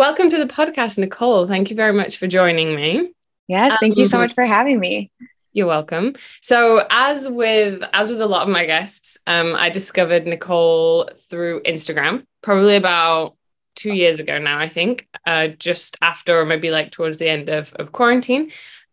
[0.00, 1.46] Welcome to the podcast, Nicole.
[1.46, 3.12] Thank you very much for joining me.
[3.48, 5.10] Yes, thank um, you so um, much for having me.
[5.52, 6.14] You're welcome.
[6.40, 11.64] So, as with as with a lot of my guests, um, I discovered Nicole through
[11.64, 13.36] Instagram, probably about
[13.76, 17.50] two years ago now, I think, uh, just after or maybe like towards the end
[17.50, 18.52] of, of quarantine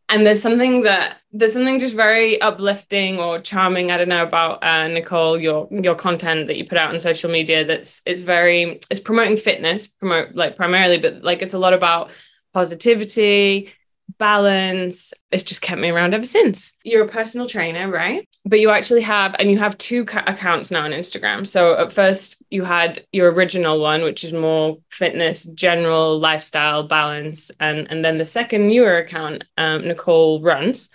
[0.10, 4.64] and there's something that there's something just very uplifting or charming i don't know about
[4.64, 8.80] uh, nicole your your content that you put out on social media that's it's very
[8.89, 12.10] it's promoting fitness promote like primarily but like it's a lot about
[12.54, 13.71] positivity
[14.18, 15.14] balance.
[15.32, 16.74] It's just kept me around ever since.
[16.84, 18.28] You're a personal trainer, right?
[18.46, 21.46] But you actually have, and you have two ca- accounts now on Instagram.
[21.46, 27.51] So at first, you had your original one, which is more fitness, general lifestyle, balance,
[27.60, 30.89] and and then the second newer account, um, Nicole runs,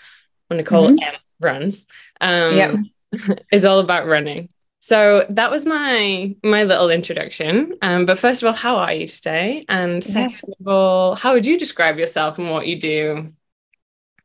[0.51, 1.03] or Nicole mm-hmm.
[1.03, 1.87] M runs,
[2.21, 2.91] um,
[3.53, 4.49] is all about running.
[4.83, 7.79] So that was my my little introduction.
[7.83, 9.65] Um, but first of all, how are you today?
[9.69, 10.57] And second yes.
[10.61, 13.33] of all, how would you describe yourself and what you do?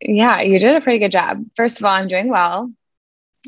[0.01, 1.43] Yeah, you did a pretty good job.
[1.55, 2.71] First of all, I'm doing well.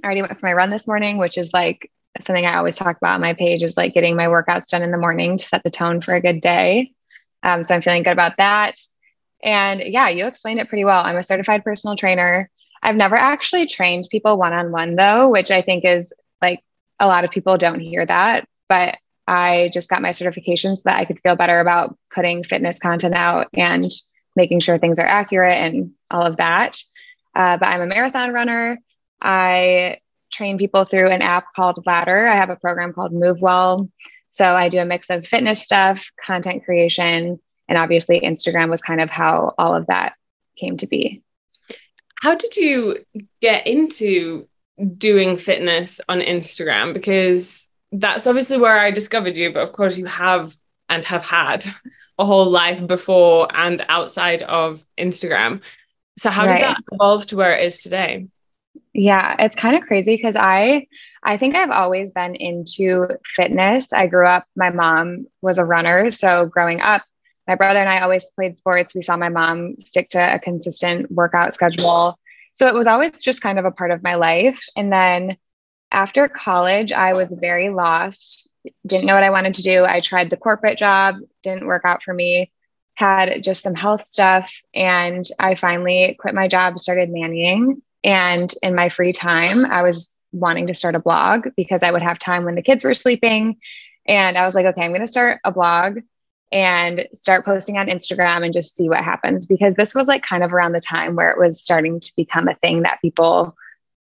[0.03, 2.97] I already went for my run this morning, which is like something I always talk
[2.97, 5.63] about on my page is like getting my workouts done in the morning to set
[5.63, 6.93] the tone for a good day.
[7.41, 8.79] Um, so I'm feeling good about that.
[9.43, 11.03] And yeah, you explained it pretty well.
[11.03, 12.51] I'm a certified personal trainer.
[12.83, 16.61] I've never actually trained people one on one though, which I think is like
[16.99, 18.97] a lot of people don't hear that, but
[19.27, 23.13] I just got my certification so that I could feel better about putting fitness content
[23.13, 23.85] out and
[24.35, 26.77] making sure things are accurate and all of that.
[27.35, 28.79] Uh, but I'm a marathon runner.
[29.21, 29.99] I
[30.31, 32.27] train people through an app called Ladder.
[32.27, 33.89] I have a program called Move Well.
[34.31, 39.01] So I do a mix of fitness stuff, content creation, and obviously Instagram was kind
[39.01, 40.13] of how all of that
[40.57, 41.21] came to be.
[42.15, 42.97] How did you
[43.41, 44.47] get into
[44.97, 49.51] doing fitness on Instagram because that's obviously where I discovered you.
[49.51, 50.55] But of course, you have
[50.89, 51.65] and have had
[52.17, 55.61] a whole life before and outside of Instagram.
[56.17, 56.59] So how right.
[56.59, 58.27] did that evolve to where it is today?
[58.93, 60.87] Yeah, it's kind of crazy because I
[61.23, 63.93] I think I've always been into fitness.
[63.93, 66.11] I grew up, my mom was a runner.
[66.11, 67.03] So growing up,
[67.47, 68.93] my brother and I always played sports.
[68.93, 72.17] We saw my mom stick to a consistent workout schedule.
[72.59, 74.59] So it was always just kind of a part of my life.
[74.75, 75.37] And then
[75.93, 78.49] after college, I was very lost,
[78.85, 79.85] didn't know what I wanted to do.
[79.85, 82.51] I tried the corporate job, didn't work out for me,
[82.95, 84.53] had just some health stuff.
[84.73, 87.81] And I finally quit my job, started nannying.
[88.03, 92.01] And in my free time, I was wanting to start a blog because I would
[92.01, 93.55] have time when the kids were sleeping.
[94.05, 95.99] And I was like, okay, I'm going to start a blog
[96.51, 100.43] and start posting on Instagram and just see what happens because this was like kind
[100.43, 103.55] of around the time where it was starting to become a thing that people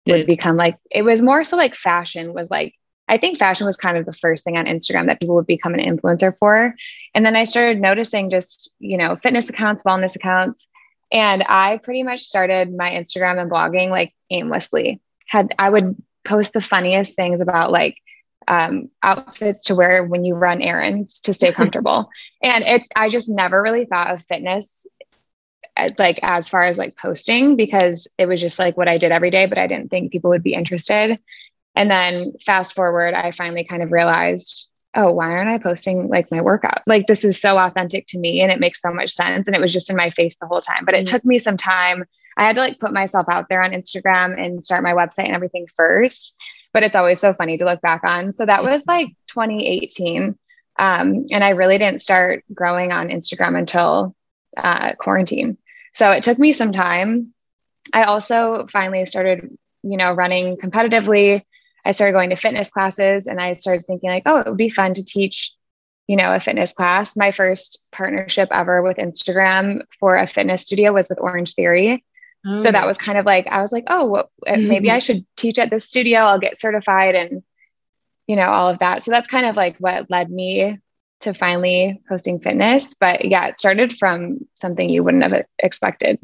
[0.06, 0.14] Did.
[0.14, 2.76] would become like it was more so like fashion was like
[3.08, 5.74] I think fashion was kind of the first thing on Instagram that people would become
[5.74, 6.76] an influencer for
[7.16, 10.68] and then I started noticing just you know fitness accounts wellness accounts
[11.12, 16.54] and I pretty much started my Instagram and blogging like aimlessly had I would post
[16.54, 17.98] the funniest things about like
[18.48, 22.10] um, outfits to wear when you run errands to stay comfortable.
[22.42, 24.86] and it, I just never really thought of fitness
[25.76, 28.98] as, uh, like as far as like posting because it was just like what I
[28.98, 31.20] did every day, but I didn't think people would be interested.
[31.76, 36.30] And then fast forward, I finally kind of realized, oh, why aren't I posting like
[36.30, 36.82] my workout?
[36.86, 39.48] Like this is so authentic to me and it makes so much sense.
[39.48, 40.86] And it was just in my face the whole time.
[40.86, 41.16] But it mm-hmm.
[41.16, 42.06] took me some time.
[42.38, 45.36] I had to like put myself out there on Instagram and start my website and
[45.36, 46.38] everything first
[46.74, 48.32] but it's always so funny to look back on.
[48.32, 50.38] So that was like 2018.
[50.78, 54.16] Um, and I really didn't start growing on Instagram until
[54.58, 55.58] uh, quarantine.
[55.94, 57.34] So it took me some time.
[57.94, 61.44] I also finally started, you know, running competitively.
[61.86, 64.70] I started going to fitness classes and I started thinking like, oh, it would be
[64.70, 65.52] fun to teach,
[66.08, 67.16] you know, a fitness class.
[67.16, 72.02] My first partnership ever with Instagram for a fitness studio was with Orangetheory.
[72.46, 72.88] So that oh.
[72.88, 75.70] was kind of like, I was like, oh, well, uh, maybe I should teach at
[75.70, 76.20] this studio.
[76.20, 77.42] I'll get certified and,
[78.28, 79.04] you know, all of that.
[79.04, 80.80] So that's kind of like what led me
[81.22, 82.96] to finally hosting fitness.
[82.96, 86.20] But yeah, it started from something you wouldn't have expected.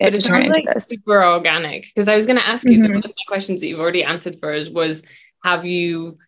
[0.00, 0.88] It, but it sounds like this.
[0.88, 1.84] super organic.
[1.84, 2.94] Because I was going to ask you, mm-hmm.
[2.94, 5.04] one of the questions that you've already answered for us was,
[5.44, 6.18] have you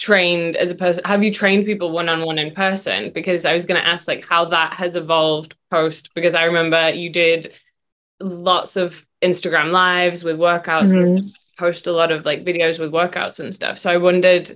[0.00, 3.80] trained as a person have you trained people one-on-one in person because i was going
[3.80, 7.52] to ask like how that has evolved post because i remember you did
[8.24, 11.28] lots of Instagram lives with workouts mm-hmm.
[11.58, 13.78] post a lot of like videos with workouts and stuff.
[13.78, 14.50] So I wondered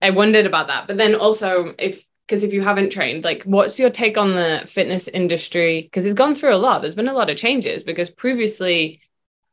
[0.00, 0.86] I wondered about that.
[0.86, 4.62] But then also if because if you haven't trained, like what's your take on the
[4.66, 5.82] fitness industry?
[5.82, 6.80] Because it's gone through a lot.
[6.80, 9.00] There's been a lot of changes because previously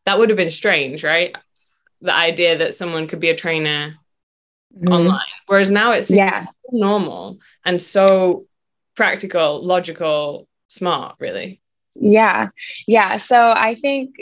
[0.05, 1.35] that would have been strange, right?
[2.01, 3.95] The idea that someone could be a trainer
[4.75, 4.93] mm-hmm.
[4.93, 5.19] online.
[5.47, 6.45] Whereas now it seems yeah.
[6.45, 8.45] so normal and so
[8.95, 11.61] practical, logical, smart, really.
[11.99, 12.49] Yeah.
[12.87, 13.17] Yeah.
[13.17, 14.15] So I think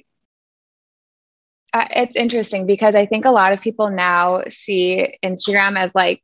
[1.74, 6.24] uh, it's interesting because I think a lot of people now see Instagram as like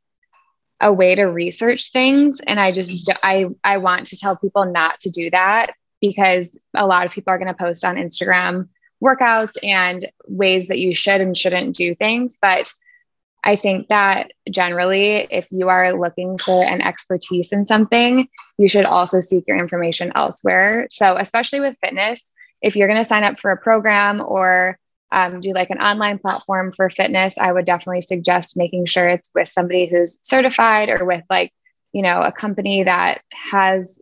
[0.80, 4.98] a way to research things and I just I I want to tell people not
[5.00, 8.68] to do that because a lot of people are going to post on Instagram
[9.02, 12.72] workouts and ways that you should and shouldn't do things but
[13.44, 18.26] I think that generally, if you are looking for an expertise in something,
[18.56, 20.88] you should also seek your information elsewhere.
[20.90, 22.32] So, especially with fitness,
[22.62, 24.78] if you're going to sign up for a program or
[25.12, 29.30] um, do like an online platform for fitness, I would definitely suggest making sure it's
[29.34, 31.52] with somebody who's certified or with like,
[31.92, 34.00] you know, a company that has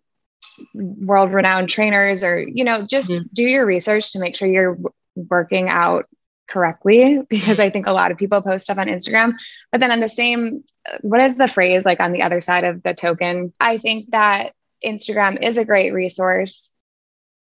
[0.72, 3.24] world renowned trainers or, you know, just mm-hmm.
[3.32, 4.78] do your research to make sure you're
[5.16, 6.06] working out
[6.48, 9.34] correctly because I think a lot of people post stuff on Instagram.
[9.70, 10.64] But then on the same,
[11.00, 13.52] what is the phrase like on the other side of the token?
[13.60, 14.52] I think that
[14.84, 16.72] Instagram is a great resource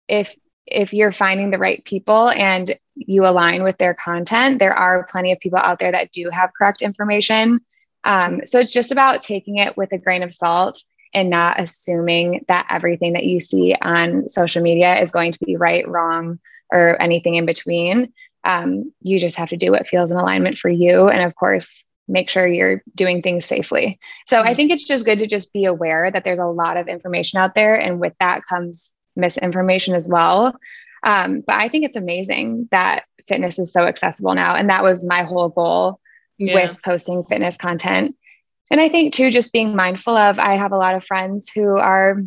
[0.07, 0.35] if
[0.65, 4.59] if you're finding the right people and you align with their content.
[4.59, 7.61] There are plenty of people out there that do have correct information.
[8.03, 12.45] Um, so it's just about taking it with a grain of salt and not assuming
[12.47, 16.39] that everything that you see on social media is going to be right, wrong,
[16.71, 18.13] or anything in between
[18.43, 21.85] um, you just have to do what feels in alignment for you and of course
[22.07, 24.47] make sure you're doing things safely so mm-hmm.
[24.47, 27.39] i think it's just good to just be aware that there's a lot of information
[27.39, 30.55] out there and with that comes misinformation as well
[31.03, 35.05] um, but i think it's amazing that fitness is so accessible now and that was
[35.05, 35.99] my whole goal
[36.37, 36.55] yeah.
[36.55, 38.15] with posting fitness content
[38.71, 41.77] and i think too just being mindful of i have a lot of friends who
[41.77, 42.23] are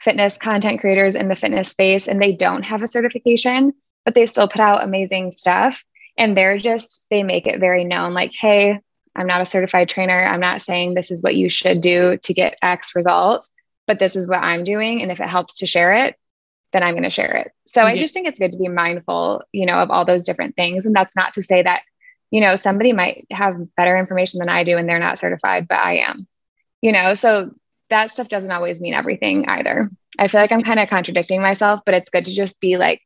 [0.00, 3.72] fitness content creators in the fitness space and they don't have a certification
[4.04, 5.84] but they still put out amazing stuff.
[6.16, 8.80] And they're just, they make it very known like, hey,
[9.16, 10.24] I'm not a certified trainer.
[10.24, 13.48] I'm not saying this is what you should do to get X result,
[13.86, 15.02] but this is what I'm doing.
[15.02, 16.16] And if it helps to share it,
[16.72, 17.52] then I'm going to share it.
[17.66, 17.94] So mm-hmm.
[17.94, 20.86] I just think it's good to be mindful, you know, of all those different things.
[20.86, 21.82] And that's not to say that,
[22.30, 25.78] you know, somebody might have better information than I do and they're not certified, but
[25.78, 26.26] I am,
[26.80, 27.52] you know, so
[27.90, 29.90] that stuff doesn't always mean everything either.
[30.18, 33.00] I feel like I'm kind of contradicting myself, but it's good to just be like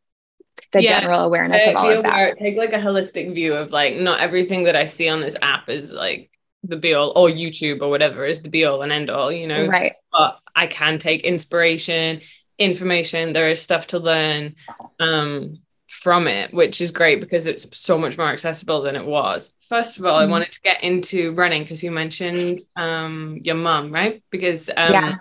[0.73, 2.39] the yeah, general awareness of all of aware, that.
[2.39, 5.69] Take like a holistic view of like not everything that I see on this app
[5.69, 6.31] is like
[6.63, 9.47] the be all or YouTube or whatever is the be all and end all, you
[9.47, 9.67] know.
[9.67, 9.93] Right.
[10.13, 12.21] But I can take inspiration,
[12.59, 14.57] information, there is stuff to learn
[15.01, 15.59] um
[15.89, 19.55] from it, which is great because it's so much more accessible than it was.
[19.69, 20.29] First of all, mm-hmm.
[20.29, 24.23] I wanted to get into running because you mentioned um your mom, right?
[24.31, 25.15] Because um yeah.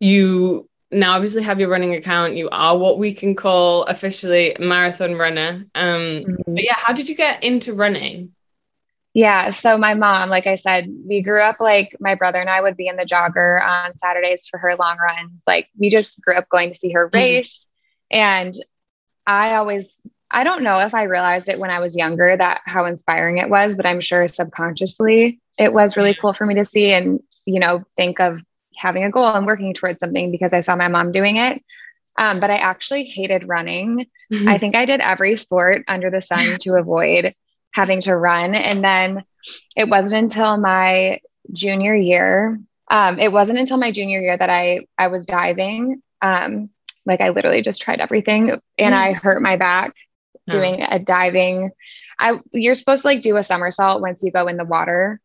[0.00, 5.16] you now obviously have your running account you are what we can call officially marathon
[5.16, 6.54] runner um mm-hmm.
[6.54, 8.32] but yeah how did you get into running
[9.14, 12.60] yeah so my mom like i said we grew up like my brother and i
[12.60, 16.34] would be in the jogger on saturdays for her long runs like we just grew
[16.34, 17.16] up going to see her mm-hmm.
[17.16, 17.68] race
[18.12, 18.20] mm-hmm.
[18.20, 18.54] and
[19.26, 22.84] i always i don't know if i realized it when i was younger that how
[22.84, 26.92] inspiring it was but i'm sure subconsciously it was really cool for me to see
[26.92, 28.42] and you know think of
[28.76, 31.62] having a goal and working towards something because I saw my mom doing it.
[32.18, 34.06] Um, but I actually hated running.
[34.32, 34.48] Mm-hmm.
[34.48, 37.34] I think I did every sport under the sun to avoid
[37.72, 38.54] having to run.
[38.54, 39.24] And then
[39.76, 41.20] it wasn't until my
[41.52, 42.60] junior year.
[42.88, 46.02] Um, it wasn't until my junior year that I I was diving.
[46.20, 46.70] Um,
[47.06, 49.94] like I literally just tried everything, and I hurt my back
[50.48, 51.70] doing a diving.
[52.18, 55.20] I you're supposed to like do a somersault once you go in the water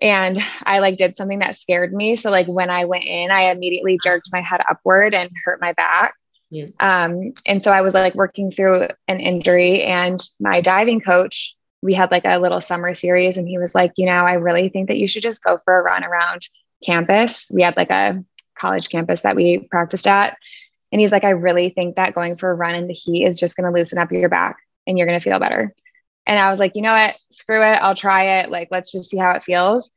[0.00, 2.16] and I like did something that scared me.
[2.16, 5.72] So like when I went in, I immediately jerked my head upward and hurt my
[5.72, 6.14] back.
[6.50, 6.66] Yeah.
[6.80, 11.94] Um, and so I was like working through an injury, and my diving coach, we
[11.94, 14.88] had like a little summer series, and he was like, you know, I really think
[14.88, 16.48] that you should just go for a run around
[16.84, 17.50] campus.
[17.52, 18.24] We had like a
[18.56, 20.36] college campus that we practiced at.
[20.92, 23.38] And he's like, I really think that going for a run in the heat is
[23.38, 25.74] just going to loosen up your back and you're going to feel better.
[26.26, 27.14] And I was like, you know what?
[27.30, 27.76] Screw it.
[27.76, 28.50] I'll try it.
[28.50, 29.90] Like, let's just see how it feels.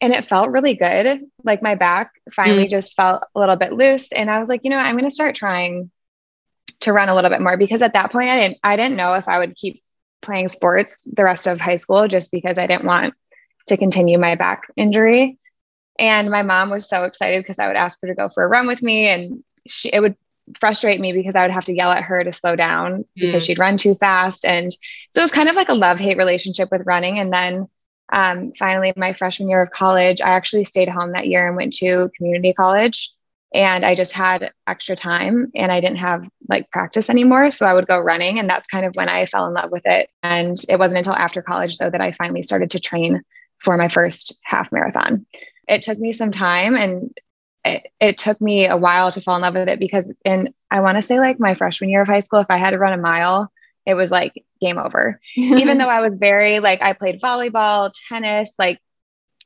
[0.00, 1.22] And it felt really good.
[1.44, 2.70] Like, my back finally mm.
[2.70, 4.12] just felt a little bit loose.
[4.12, 4.86] And I was like, you know, what?
[4.86, 5.90] I'm going to start trying
[6.80, 9.14] to run a little bit more because at that point, I didn't, I didn't know
[9.14, 9.82] if I would keep
[10.20, 13.14] playing sports the rest of high school just because I didn't want
[13.68, 15.38] to continue my back injury.
[15.98, 18.48] And my mom was so excited because I would ask her to go for a
[18.48, 20.16] run with me and she, it would
[20.60, 23.46] frustrate me because I would have to yell at her to slow down because mm.
[23.46, 24.44] she'd run too fast.
[24.44, 24.72] And
[25.10, 27.18] so it was kind of like a love hate relationship with running.
[27.18, 27.68] And then
[28.12, 31.72] um, finally, my freshman year of college, I actually stayed home that year and went
[31.74, 33.10] to community college.
[33.54, 37.50] And I just had extra time and I didn't have like practice anymore.
[37.50, 38.38] So I would go running.
[38.38, 40.10] And that's kind of when I fell in love with it.
[40.22, 43.22] And it wasn't until after college, though, that I finally started to train
[43.64, 45.26] for my first half marathon.
[45.68, 47.16] It took me some time and
[47.66, 50.80] it, it took me a while to fall in love with it because in I
[50.80, 52.92] want to say like my freshman year of high school, if I had to run
[52.92, 53.50] a mile,
[53.84, 55.20] it was like game over.
[55.36, 58.80] Even though I was very like I played volleyball, tennis, like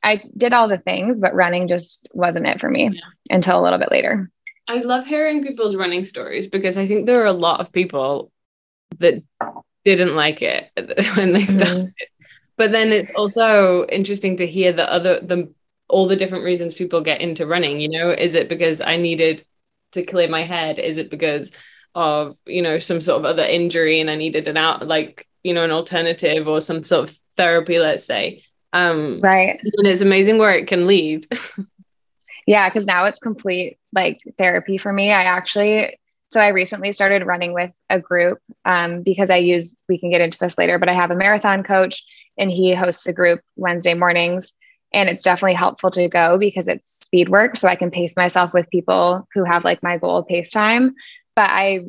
[0.03, 3.35] I did all the things, but running just wasn't it for me yeah.
[3.35, 4.31] until a little bit later.
[4.67, 8.31] I love hearing people's running stories because I think there are a lot of people
[8.99, 9.23] that
[9.83, 10.71] didn't like it
[11.15, 11.53] when they mm-hmm.
[11.53, 11.85] started.
[11.85, 12.23] Mm-hmm.
[12.57, 15.51] But then it's also interesting to hear the other the
[15.91, 19.43] all the different reasons people get into running, you know, is it because I needed
[19.91, 20.79] to clear my head?
[20.79, 21.51] Is it because
[21.93, 25.53] of, you know, some sort of other injury and I needed an out like, you
[25.53, 28.43] know, an alternative or some sort of therapy, let's say.
[28.73, 29.59] Um right.
[29.61, 31.25] And it's amazing where it can lead.
[32.47, 35.11] yeah, because now it's complete like therapy for me.
[35.11, 35.97] I actually
[36.31, 40.21] so I recently started running with a group um, because I use, we can get
[40.21, 42.05] into this later, but I have a marathon coach
[42.37, 44.53] and he hosts a group Wednesday mornings.
[44.93, 47.55] And it's definitely helpful to go because it's speed work.
[47.55, 50.95] So I can pace myself with people who have like my goal pace time.
[51.35, 51.85] But I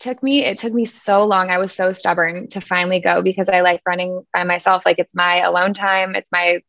[0.00, 1.50] took me, it took me so long.
[1.50, 4.84] I was so stubborn to finally go because I like running by myself.
[4.86, 6.60] Like it's my alone time, it's my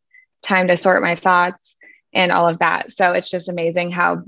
[0.42, 1.76] time to sort my thoughts
[2.12, 2.90] and all of that.
[2.90, 4.22] So it's just amazing how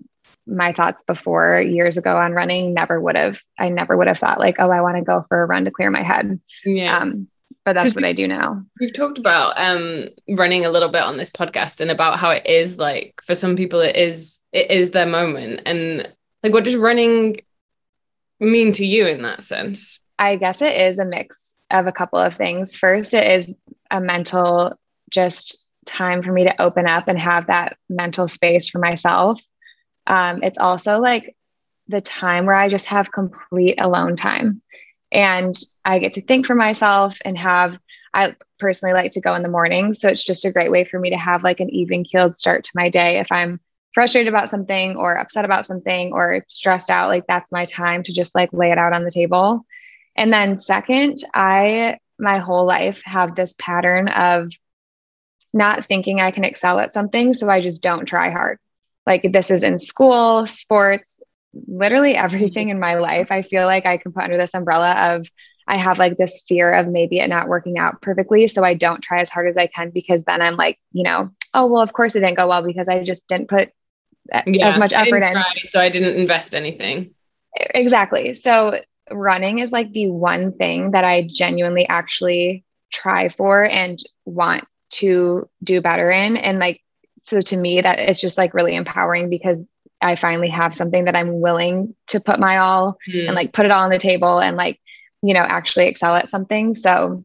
[0.48, 4.38] my thoughts before years ago on running never would have i never would have thought
[4.38, 7.28] like oh i want to go for a run to clear my head yeah um,
[7.64, 8.62] but that's what i do now.
[8.80, 12.46] we've talked about um running a little bit on this podcast and about how it
[12.46, 15.60] is like for some people it is it is their moment.
[15.66, 16.12] And
[16.42, 17.40] like what does running
[18.40, 19.98] mean to you in that sense?
[20.18, 22.76] I guess it is a mix of a couple of things.
[22.76, 23.54] First it is
[23.90, 24.78] a mental
[25.10, 29.42] just time for me to open up and have that mental space for myself.
[30.06, 31.36] Um, it's also like
[31.88, 34.62] the time where I just have complete alone time
[35.10, 37.78] and I get to think for myself and have,
[38.12, 39.92] I personally like to go in the morning.
[39.92, 42.64] So it's just a great way for me to have like an even keeled start
[42.64, 43.18] to my day.
[43.18, 43.60] If I'm
[43.94, 48.12] frustrated about something or upset about something or stressed out, like that's my time to
[48.12, 49.64] just like lay it out on the table.
[50.16, 54.50] And then, second, I my whole life have this pattern of
[55.52, 57.34] not thinking I can excel at something.
[57.34, 58.58] So I just don't try hard.
[59.06, 61.20] Like this is in school, sports,
[61.54, 62.76] literally everything mm-hmm.
[62.76, 63.30] in my life.
[63.30, 65.28] I feel like I can put under this umbrella of
[65.66, 68.48] I have like this fear of maybe it not working out perfectly.
[68.48, 71.30] So I don't try as hard as I can because then I'm like, you know,
[71.52, 73.70] oh, well, of course it didn't go well because I just didn't put
[74.32, 75.34] eh, yeah, as much effort in.
[75.34, 77.14] Try, so I didn't invest anything.
[77.54, 78.32] Exactly.
[78.32, 84.64] So running is like the one thing that I genuinely actually try for and want
[84.90, 86.38] to do better in.
[86.38, 86.80] And like
[87.24, 89.62] so to me that it's just like really empowering because
[90.00, 93.26] i finally have something that i'm willing to put my all mm.
[93.26, 94.80] and like put it all on the table and like
[95.22, 96.74] you know actually excel at something.
[96.74, 97.24] So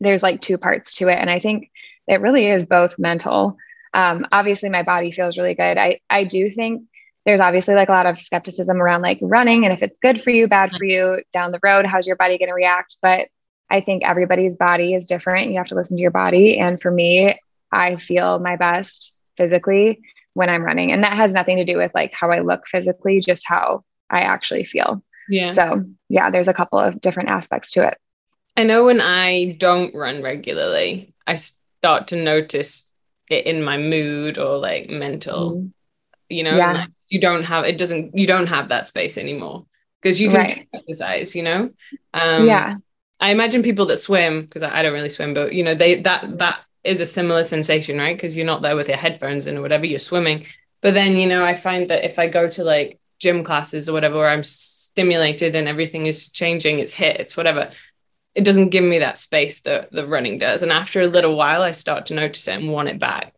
[0.00, 1.14] there's like two parts to it.
[1.14, 1.70] And i think
[2.06, 3.56] it really is both mental.
[3.94, 5.78] Um, obviously my body feels really good.
[5.78, 6.84] I i do think
[7.24, 10.30] there's obviously like a lot of skepticism around like running and if it's good for
[10.30, 12.96] you bad for you down the road how's your body going to react?
[13.00, 13.28] But
[13.70, 15.50] i think everybody's body is different.
[15.50, 16.58] You have to listen to your body.
[16.58, 17.38] And for me
[17.72, 20.00] i feel my best physically
[20.34, 20.92] when I'm running.
[20.92, 24.20] And that has nothing to do with like how I look physically, just how I
[24.20, 25.02] actually feel.
[25.28, 25.50] Yeah.
[25.50, 27.98] So, yeah, there's a couple of different aspects to it.
[28.56, 32.90] I know when I don't run regularly, I start to notice
[33.30, 35.72] it in my mood or like mental, mm.
[36.28, 36.72] you know, yeah.
[36.72, 39.66] like you don't have it doesn't you don't have that space anymore
[40.00, 40.68] because you can right.
[40.74, 41.70] exercise, you know.
[42.12, 42.76] Um, yeah.
[43.20, 46.00] I imagine people that swim because I, I don't really swim, but you know, they
[46.02, 48.16] that that is a similar sensation, right?
[48.16, 50.46] Because you're not there with your headphones and whatever, you're swimming.
[50.82, 53.92] But then, you know, I find that if I go to like gym classes or
[53.92, 57.70] whatever, where I'm stimulated and everything is changing, it's HIIT, it's whatever,
[58.34, 60.62] it doesn't give me that space that the running does.
[60.62, 63.34] And after a little while, I start to notice it and want it back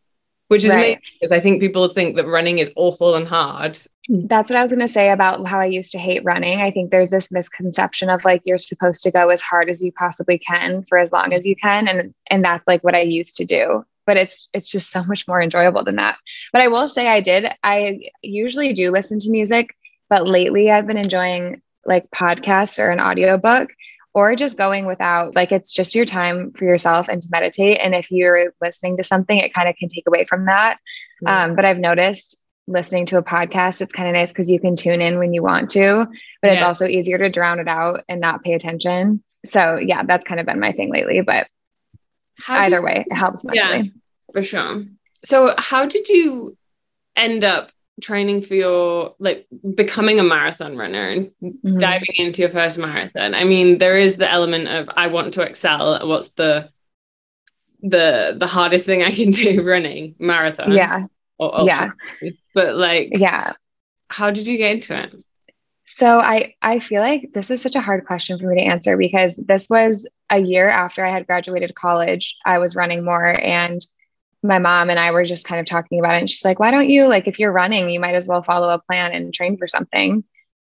[0.49, 0.79] which is right.
[0.79, 3.79] amazing because I think people think that running is awful and hard.
[4.09, 6.61] That's what I was going to say about how I used to hate running.
[6.61, 9.91] I think there's this misconception of like you're supposed to go as hard as you
[9.93, 13.37] possibly can for as long as you can and and that's like what I used
[13.37, 13.85] to do.
[14.07, 16.19] But it's it's just so much more enjoyable than that.
[16.53, 19.75] But I will say I did I usually do listen to music,
[20.09, 23.71] but lately I've been enjoying like podcasts or an audiobook
[24.17, 27.95] or just going without like it's just your time for yourself and to meditate and
[27.95, 30.79] if you're listening to something it kind of can take away from that
[31.27, 32.37] um, but i've noticed
[32.67, 35.43] listening to a podcast it's kind of nice because you can tune in when you
[35.43, 36.07] want to
[36.43, 36.55] but yeah.
[36.55, 39.23] it's also easier to drown it out and not pay attention.
[39.45, 41.47] So yeah that's kind of been my thing lately but
[42.39, 43.87] how either way it helps mentally.
[43.87, 44.85] yeah, for sure.
[45.25, 46.57] So how did you
[47.15, 47.71] end up
[48.03, 51.79] training for your like becoming a marathon runner and mm-hmm.
[51.79, 53.35] diving into your first marathon?
[53.35, 56.69] I mean there is the element of i want to excel what's the
[57.83, 60.73] the the hardest thing i can do running marathon.
[60.73, 61.07] Yeah
[61.39, 61.91] or yeah.
[62.55, 63.53] But like, yeah.
[64.09, 65.15] How did you get into it?
[65.87, 68.97] So I I feel like this is such a hard question for me to answer
[68.97, 72.37] because this was a year after I had graduated college.
[72.45, 73.81] I was running more and
[74.43, 76.71] my mom and I were just kind of talking about it and she's like, "Why
[76.71, 79.57] don't you like if you're running, you might as well follow a plan and train
[79.57, 80.25] for something."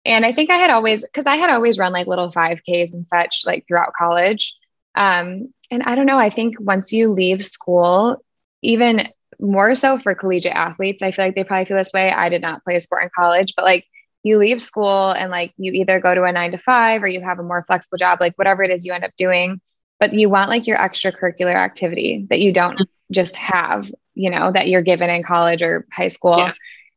[0.06, 3.06] And I think I had always cuz I had always run like little 5Ks and
[3.06, 4.56] such like throughout college.
[4.96, 8.24] Um and I don't know, I think once you leave school,
[8.62, 9.08] even
[9.40, 12.12] more so for collegiate athletes, I feel like they probably feel this way.
[12.12, 13.86] I did not play a sport in college, but like
[14.24, 17.22] you leave school and like you either go to a nine to five or you
[17.22, 19.62] have a more flexible job, like whatever it is you end up doing,
[20.00, 22.80] but you want like your extracurricular activity that you don't
[23.12, 26.38] just have, you know, that you're given in college or high school.
[26.38, 26.54] Yeah.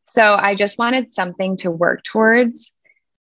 [0.06, 2.74] So I just wanted something to work towards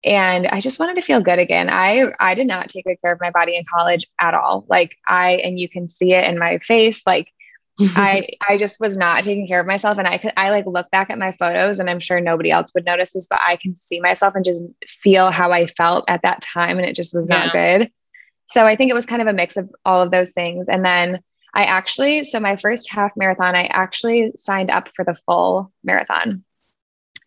[0.04, 1.68] and I just wanted to feel good again.
[1.68, 4.64] I I did not take good care of my body in college at all.
[4.68, 7.28] Like I and you can see it in my face like
[7.80, 10.90] I I just was not taking care of myself and I could I like look
[10.90, 13.74] back at my photos and I'm sure nobody else would notice this but I can
[13.74, 14.64] see myself and just
[15.02, 17.44] feel how I felt at that time and it just was yeah.
[17.44, 17.90] not good.
[18.46, 20.84] So I think it was kind of a mix of all of those things and
[20.84, 21.20] then
[21.54, 26.44] I actually so my first half marathon I actually signed up for the full marathon.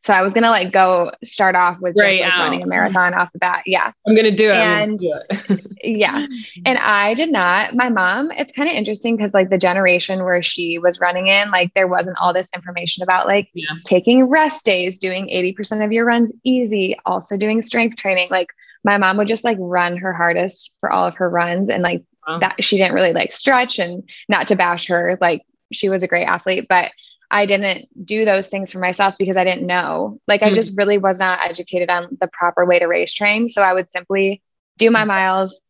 [0.02, 3.32] So I was gonna like go start off with just like running a marathon off
[3.34, 3.62] the bat.
[3.68, 3.92] Yeah.
[4.08, 4.56] I'm gonna do it.
[4.56, 5.62] And do it.
[5.84, 6.26] yeah.
[6.66, 7.76] And I did not.
[7.76, 11.52] My mom, it's kind of interesting because like the generation where she was running in,
[11.52, 13.76] like there wasn't all this information about like yeah.
[13.86, 18.28] taking rest days, doing 80% of your runs easy, also doing strength training.
[18.32, 18.48] Like
[18.84, 22.04] my mom would just like run her hardest for all of her runs and like
[22.28, 22.40] wow.
[22.40, 26.08] that she didn't really like stretch and not to bash her, like she was a
[26.08, 26.92] great athlete, but
[27.32, 30.20] I didn't do those things for myself because I didn't know.
[30.28, 30.44] Like.
[30.44, 30.56] I hmm.
[30.56, 33.48] just really was not educated on the proper way to race train.
[33.48, 34.44] So I would simply
[34.78, 35.62] do my miles,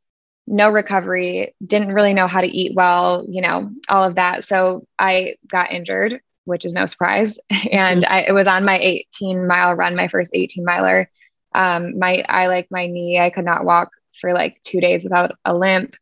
[0.48, 4.44] no recovery, didn't really know how to eat well, you know, all of that.
[4.44, 7.40] So I got injured, which is no surprise.
[7.72, 8.06] And.
[8.06, 11.10] I, it was on my 18 mile run, my first 18 miler.
[11.54, 15.36] Um, my, I like my knee, I could not walk for like two days without
[15.46, 15.96] a limp.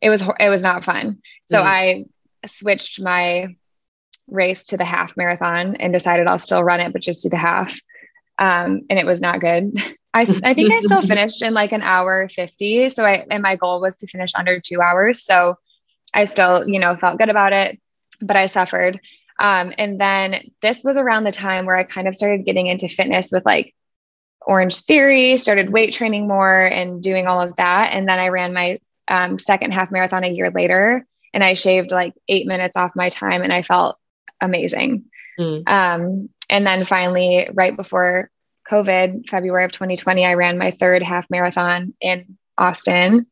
[0.00, 1.22] It was, it was not fun.
[1.46, 1.64] So mm.
[1.64, 2.04] I
[2.46, 3.56] switched my
[4.32, 7.36] race to the half marathon and decided I'll still run it, but just do the
[7.36, 7.78] half.
[8.38, 9.76] Um, and it was not good.
[10.14, 12.90] I, I think I still finished in like an hour 50.
[12.90, 15.24] So I, and my goal was to finish under two hours.
[15.24, 15.56] So
[16.12, 17.80] I still, you know, felt good about it,
[18.20, 19.00] but I suffered.
[19.38, 22.88] Um, and then this was around the time where I kind of started getting into
[22.88, 23.74] fitness with like
[24.46, 27.92] Orangetheory, started weight training more and doing all of that.
[27.92, 31.90] And then I ran my um, second half marathon a year later and I shaved
[31.90, 33.96] like eight minutes off my time and I felt
[34.42, 35.04] amazing.
[35.38, 35.66] Mm.
[35.66, 38.30] Um, and then finally, right before
[38.70, 43.26] COVID, February of 2020, I ran my third half marathon in Austin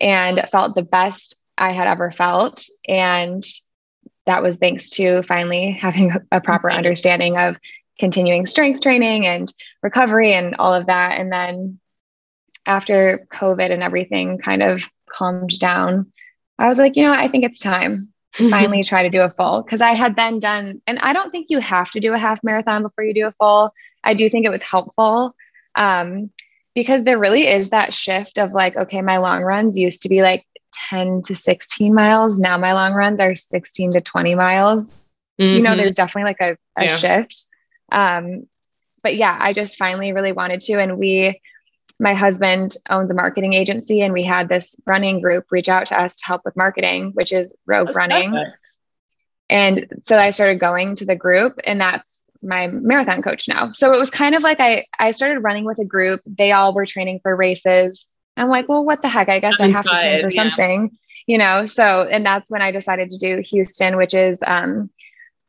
[0.00, 2.64] and felt the best I had ever felt.
[2.88, 3.44] And
[4.26, 6.78] that was thanks to finally having a proper mm-hmm.
[6.78, 7.58] understanding of
[7.98, 11.18] continuing strength training and recovery and all of that.
[11.18, 11.78] And then
[12.66, 16.12] after COVID and everything kind of calmed down,
[16.58, 19.62] I was like, you know, I think it's time finally try to do a full
[19.62, 22.42] because I had then done, and I don't think you have to do a half
[22.42, 23.72] marathon before you do a full.
[24.04, 25.34] I do think it was helpful
[25.74, 26.30] um,
[26.74, 30.22] because there really is that shift of like, okay, my long runs used to be
[30.22, 30.46] like
[30.90, 32.38] 10 to 16 miles.
[32.38, 35.08] Now my long runs are 16 to 20 miles.
[35.38, 35.56] Mm-hmm.
[35.56, 35.78] You know, mm-hmm.
[35.78, 36.96] there's definitely like a, a yeah.
[36.96, 37.44] shift.
[37.90, 38.46] Um,
[39.02, 40.80] but yeah, I just finally really wanted to.
[40.80, 41.40] And we,
[41.98, 46.00] my husband owns a marketing agency and we had this running group reach out to
[46.00, 48.32] us to help with marketing which is rogue that's running.
[48.32, 48.76] perfect.
[49.48, 53.72] and so i started going to the group and that's my marathon coach now.
[53.72, 56.20] So it was kind of like i i started running with a group.
[56.26, 58.06] They all were training for races.
[58.36, 59.28] I'm like well what the heck?
[59.28, 60.42] I guess i have to train for yeah.
[60.42, 61.66] something you know?
[61.66, 64.90] So and that's when i decided to do houston which is um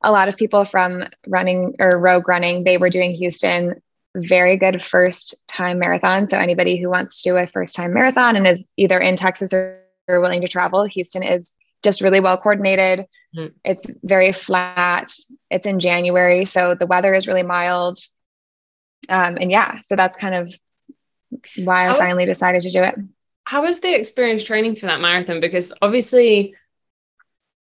[0.01, 3.81] a lot of people from running or rogue running they were doing houston
[4.17, 6.27] very good first time marathon.
[6.27, 9.53] So anybody who wants to do a first time marathon and is either in Texas
[9.53, 11.53] or, or willing to travel, Houston is
[11.83, 13.05] just really well coordinated.
[13.35, 13.53] Mm-hmm.
[13.63, 15.13] It's very flat.
[15.49, 17.99] It's in January, so the weather is really mild.
[19.09, 20.53] Um, and yeah, so that's kind of
[21.57, 22.95] why I finally decided to do it.
[23.43, 25.39] How was the experience training for that marathon?
[25.39, 26.55] Because obviously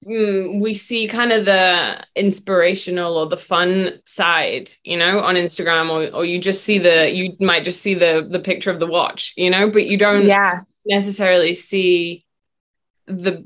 [0.05, 6.15] we see kind of the inspirational or the fun side, you know, on Instagram, or
[6.15, 9.33] or you just see the you might just see the the picture of the watch,
[9.37, 10.63] you know, but you don't yeah.
[10.85, 12.25] necessarily see
[13.07, 13.45] the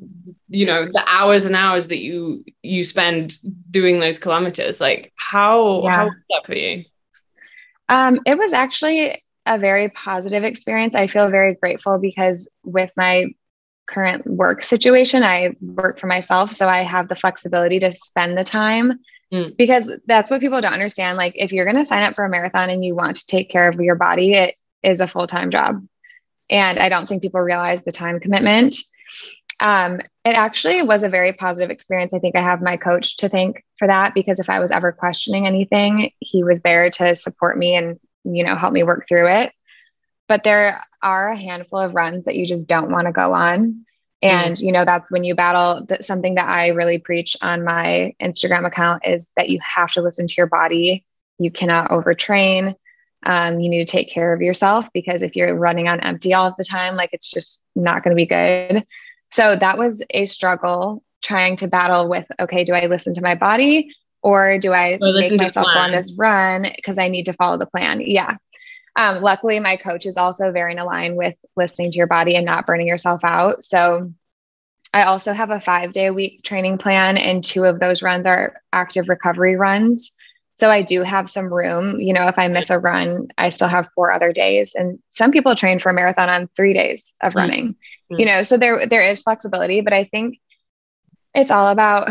[0.49, 3.39] you know the hours and hours that you you spend
[3.71, 4.81] doing those kilometers.
[4.81, 5.91] Like how yeah.
[5.91, 6.85] how was that for you?
[7.89, 10.95] Um it was actually a very positive experience.
[10.95, 13.27] I feel very grateful because with my
[13.89, 15.23] current work situation.
[15.23, 18.99] I work for myself, so I have the flexibility to spend the time
[19.33, 19.57] mm.
[19.57, 21.17] because that's what people don't understand.
[21.17, 23.51] Like, if you're going to sign up for a marathon and you want to take
[23.51, 25.87] care of your body, it is a full time job.
[26.51, 28.77] And I don't think people realize the time commitment.
[29.61, 32.13] Um, it actually was a very positive experience.
[32.13, 34.93] I think I have my coach to thank for that because if I was ever
[34.93, 39.29] questioning anything, he was there to support me and, you know, help me work through
[39.29, 39.53] it.
[40.29, 43.85] But there are a handful of runs that you just don't want to go on.
[44.23, 44.61] And, mm.
[44.61, 48.67] you know, that's when you battle that something that I really preach on my Instagram
[48.67, 51.05] account is that you have to listen to your body.
[51.39, 52.75] You cannot overtrain.
[53.25, 56.47] Um, you need to take care of yourself because if you're running on empty all
[56.47, 58.87] of the time, like it's just not going to be good.
[59.31, 63.35] So that was a struggle trying to battle with okay, do I listen to my
[63.35, 67.33] body or do I or make myself go on this run because I need to
[67.33, 68.01] follow the plan?
[68.01, 68.37] Yeah.
[68.97, 72.47] Um, luckily, my coach is also very in line with listening to your body and
[72.47, 73.63] not burning yourself out.
[73.63, 74.13] So
[74.93, 78.27] I also have a five day a week training plan, and two of those runs
[78.27, 80.15] are active recovery runs.
[80.55, 82.01] So I do have some room.
[82.01, 84.75] You know, if I miss a run, I still have four other days.
[84.75, 87.39] And some people train for a marathon on three days of mm-hmm.
[87.39, 87.69] running.
[87.73, 88.21] Mm-hmm.
[88.21, 90.39] You know, so there there is flexibility, but I think
[91.35, 92.09] it's all about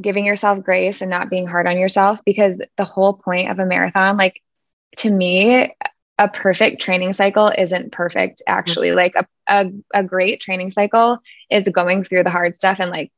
[0.00, 3.66] giving yourself grace and not being hard on yourself because the whole point of a
[3.66, 4.42] marathon, like
[4.98, 5.72] to me,
[6.18, 8.88] a perfect training cycle isn't perfect actually.
[8.88, 8.96] Mm-hmm.
[8.96, 11.18] Like a, a, a great training cycle
[11.50, 13.12] is going through the hard stuff and like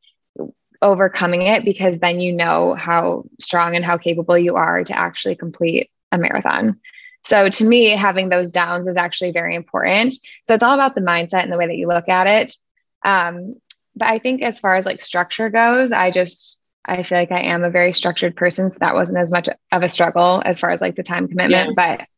[0.83, 5.37] overcoming it because then you know how strong and how capable you are to actually
[5.37, 6.81] complete a marathon.
[7.25, 10.15] So to me, having those downs is actually very important.
[10.45, 12.57] So it's all about the mindset and the way that you look at it.
[13.05, 13.51] Um,
[13.97, 17.41] but I think as far as like structure goes, I just I feel like I
[17.41, 18.71] am a very structured person.
[18.71, 21.75] So that wasn't as much of a struggle as far as like the time commitment.
[21.77, 21.97] Yeah.
[21.99, 22.09] But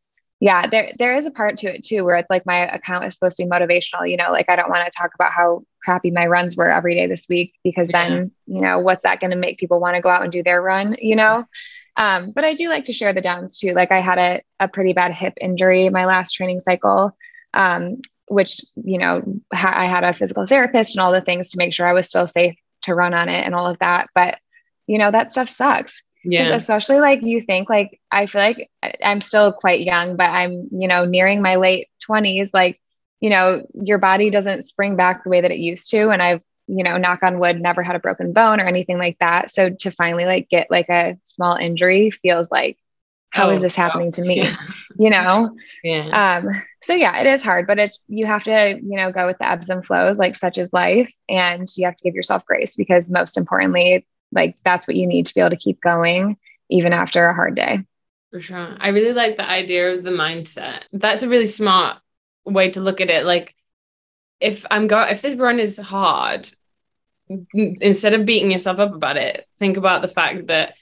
[0.40, 3.14] yeah, there there is a part to it too where it's like my account is
[3.14, 4.08] supposed to be motivational.
[4.08, 6.94] You know, like I don't want to talk about how crappy my runs were every
[6.94, 8.08] day this week because yeah.
[8.08, 10.42] then, you know, what's that going to make people want to go out and do
[10.42, 11.44] their run, you know?
[11.96, 13.72] Um, but I do like to share the downs too.
[13.72, 17.14] Like I had a, a pretty bad hip injury my last training cycle,
[17.52, 19.22] um, which, you know,
[19.52, 22.08] ha- I had a physical therapist and all the things to make sure I was
[22.08, 24.08] still safe to run on it and all of that.
[24.14, 24.38] But,
[24.86, 26.02] you know, that stuff sucks.
[26.24, 26.54] Yeah.
[26.54, 28.70] Especially like you think like I feel like
[29.02, 32.50] I'm still quite young, but I'm, you know, nearing my late 20s.
[32.52, 32.80] Like,
[33.20, 36.10] you know, your body doesn't spring back the way that it used to.
[36.10, 39.18] And I've, you know, knock on wood, never had a broken bone or anything like
[39.20, 39.50] that.
[39.50, 42.78] So to finally like get like a small injury feels like,
[43.30, 44.42] how oh, is this happening to me?
[44.42, 44.56] Yeah.
[44.98, 45.56] You know?
[45.82, 46.42] Yeah.
[46.42, 46.50] Um,
[46.82, 49.48] so yeah, it is hard, but it's you have to, you know, go with the
[49.48, 51.10] ebbs and flows, like such as life.
[51.26, 55.26] And you have to give yourself grace because most importantly, like that's what you need
[55.26, 56.36] to be able to keep going
[56.68, 57.84] even after a hard day.
[58.30, 58.76] For sure.
[58.78, 60.82] I really like the idea of the mindset.
[60.92, 61.98] That's a really smart
[62.44, 63.26] way to look at it.
[63.26, 63.54] Like
[64.40, 66.48] if I'm going, if this run is hard,
[67.54, 70.74] instead of beating yourself up about it, think about the fact that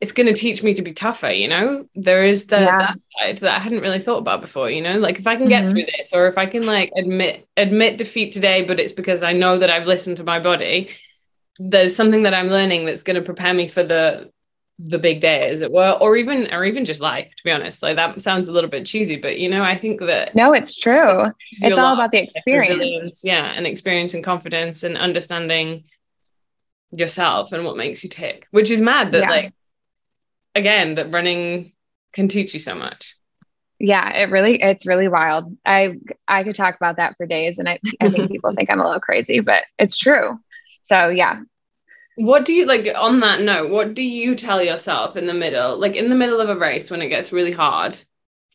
[0.00, 2.78] it's going to teach me to be tougher you know there is the yeah.
[2.78, 5.48] that side that i hadn't really thought about before you know like if i can
[5.48, 5.72] get mm-hmm.
[5.72, 9.32] through this or if i can like admit admit defeat today but it's because i
[9.32, 10.90] know that i've listened to my body
[11.58, 14.30] there's something that I'm learning that's going to prepare me for the
[14.80, 17.82] the big day as it were or even or even just life to be honest.
[17.82, 20.74] Like that sounds a little bit cheesy but you know i think that no it's
[20.74, 21.26] true.
[21.52, 23.22] it's all about the experience.
[23.22, 25.84] yeah and experience and confidence and understanding
[26.90, 29.30] yourself and what makes you tick which is mad that yeah.
[29.30, 29.52] like
[30.54, 31.72] again that running
[32.12, 33.16] can teach you so much.
[33.78, 35.56] Yeah it really it's really wild.
[35.64, 38.80] I i could talk about that for days and i, I think people think i'm
[38.80, 40.38] a little crazy but it's true
[40.84, 41.40] so yeah.
[42.16, 43.70] What do you like on that note?
[43.70, 46.90] What do you tell yourself in the middle, like in the middle of a race
[46.90, 47.98] when it gets really hard?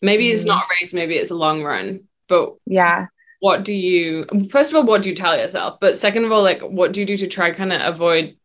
[0.02, 0.50] Maybe it's mm-hmm.
[0.50, 3.08] not a race, maybe it's a long run, but yeah.
[3.42, 5.80] What do you first of all, what do you tell yourself?
[5.82, 8.38] But second of all, like what do you do to try kind of avoid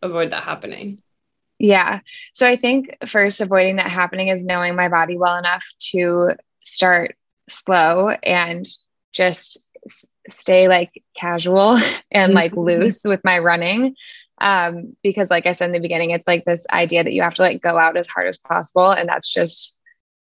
[0.00, 1.02] avoid that happening?
[1.58, 2.00] Yeah.
[2.32, 6.32] So I think first avoiding that happening is knowing my body well enough to
[6.64, 7.16] start
[7.48, 8.66] slow and
[9.12, 9.58] just
[10.28, 11.78] stay like casual
[12.10, 12.82] and like mm-hmm.
[12.82, 13.94] loose with my running.
[14.38, 17.34] Um, because like I said in the beginning, it's like this idea that you have
[17.36, 18.90] to like go out as hard as possible.
[18.90, 19.76] And that's just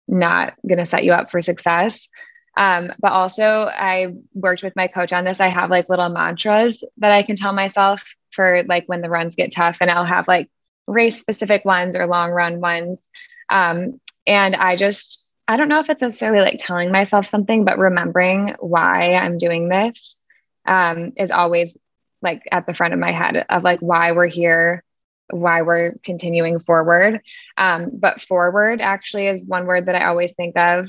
[0.07, 2.09] not going to set you up for success.
[2.57, 5.41] Um, but also I worked with my coach on this.
[5.41, 9.35] I have like little mantras that I can tell myself for like when the runs
[9.35, 10.49] get tough and I'll have like
[10.87, 13.09] race specific ones or long run ones.
[13.51, 17.79] Um, and I just I don't know if it's necessarily like telling myself something, but
[17.79, 20.23] remembering why I'm doing this
[20.67, 21.77] um, is always
[22.23, 24.83] like at the front of my head of like why we're here,
[25.29, 27.21] why we're continuing forward.
[27.59, 30.89] Um, but forward actually is one word that I always think of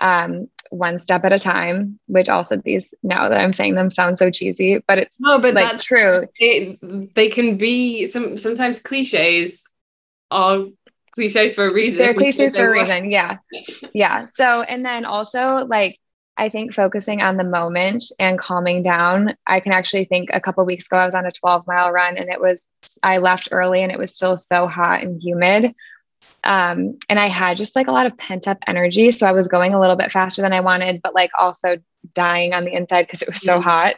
[0.00, 4.18] um, one step at a time, which also these now that I'm saying them sound
[4.18, 6.26] so cheesy, but it's no, but like that's true.
[6.38, 6.78] They,
[7.14, 9.64] they can be some sometimes cliches
[10.30, 10.66] are
[11.14, 11.98] cliches for a reason.
[11.98, 13.10] They're cliches for a reason.
[13.10, 13.38] Yeah.
[13.92, 14.26] Yeah.
[14.26, 15.98] So, and then also like,
[16.36, 19.34] I think focusing on the moment and calming down.
[19.46, 22.16] I can actually think a couple weeks ago, I was on a 12 mile run
[22.18, 22.68] and it was,
[23.02, 25.74] I left early and it was still so hot and humid.
[26.42, 29.12] Um, and I had just like a lot of pent up energy.
[29.12, 31.76] So I was going a little bit faster than I wanted, but like also
[32.14, 33.94] dying on the inside because it was so hot.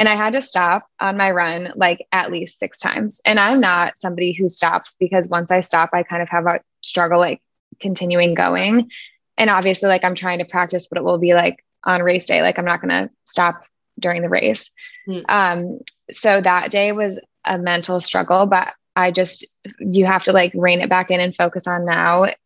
[0.00, 3.20] And I had to stop on my run like at least six times.
[3.26, 6.60] And I'm not somebody who stops because once I stop, I kind of have a
[6.80, 7.42] struggle like
[7.80, 8.90] continuing going.
[9.36, 12.40] And obviously, like I'm trying to practice, but it will be like on race day,
[12.40, 13.62] like I'm not going to stop
[13.98, 14.70] during the race.
[15.06, 15.24] Mm.
[15.28, 15.78] Um,
[16.10, 19.46] so that day was a mental struggle, but I just,
[19.80, 22.22] you have to like rein it back in and focus on now.
[22.22, 22.38] It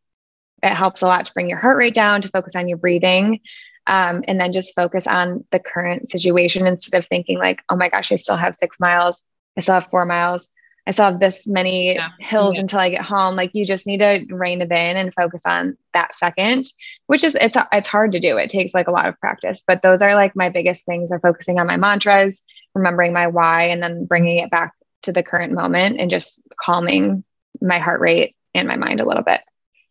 [0.62, 3.38] helps a lot to bring your heart rate down, to focus on your breathing
[3.87, 7.88] um, and then just focus on the current situation instead of thinking like oh my
[7.88, 9.23] gosh i still have six miles.
[9.57, 10.49] I still have four miles.
[10.87, 12.11] I still have this many yeah.
[12.18, 12.62] hills yeah.
[12.62, 13.37] until i get home.
[13.37, 16.66] Like you just need to rein it in and focus on that second
[17.07, 18.37] which is it's it's hard to do.
[18.37, 21.20] It takes like a lot of practice but those are like my biggest things are
[21.20, 22.44] focusing on my mantras
[22.75, 27.25] remembering my why and then bringing it back to the current moment and just calming
[27.61, 29.40] my heart rate and my mind a little bit.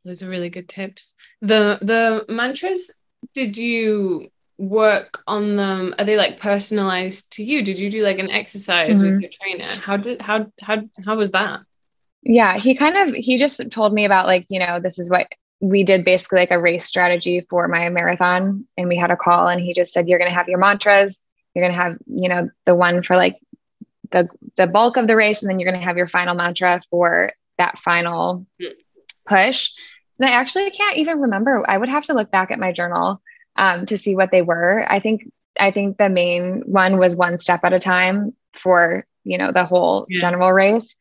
[0.04, 1.16] Those are really good tips.
[1.42, 2.92] The the mantras
[3.34, 5.96] did you work on them?
[5.98, 7.64] Are they like personalized to you?
[7.64, 9.14] Did you do like an exercise mm-hmm.
[9.14, 9.82] with your trainer?
[9.82, 11.62] How did how how how was that?
[12.22, 15.28] Yeah he kind of he just told me about like you know this is what
[15.60, 19.48] we did basically like a race strategy for my marathon and we had a call
[19.48, 21.22] and he just said you're going to have your mantras.
[21.54, 23.40] You're going to have you know the one for like
[24.12, 26.82] the the bulk of the race and then you're going to have your final mantra
[26.90, 28.72] for that final mm.
[29.28, 29.72] push
[30.20, 31.64] and I actually can't even remember.
[31.68, 33.22] I would have to look back at my journal
[33.56, 34.86] um, to see what they were.
[34.90, 39.38] I think I think the main one was one step at a time for you
[39.38, 40.22] know the whole yeah.
[40.22, 40.96] general race.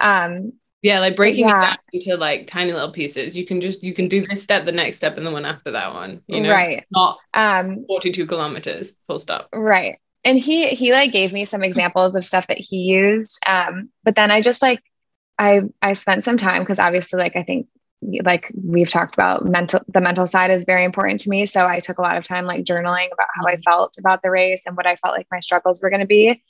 [0.00, 0.52] Um,
[0.82, 1.58] yeah, like breaking yeah.
[1.58, 3.36] it down into like tiny little pieces.
[3.36, 5.72] You can just you can do this step, the next step, and the one after
[5.72, 6.22] that one.
[6.26, 6.84] You know, right?
[6.90, 9.48] Not um, forty-two kilometers, full stop.
[9.52, 9.98] Right.
[10.24, 13.38] And he he like gave me some examples of stuff that he used.
[13.46, 14.82] Um, but then I just like
[15.38, 17.68] I I spent some time because obviously like I think
[18.24, 21.46] like we've talked about mental the mental side is very important to me.
[21.46, 23.62] So i took a lot of time like journaling about how i mm-hmm.
[23.62, 26.42] felt about the race and what i felt like my struggles were going to be.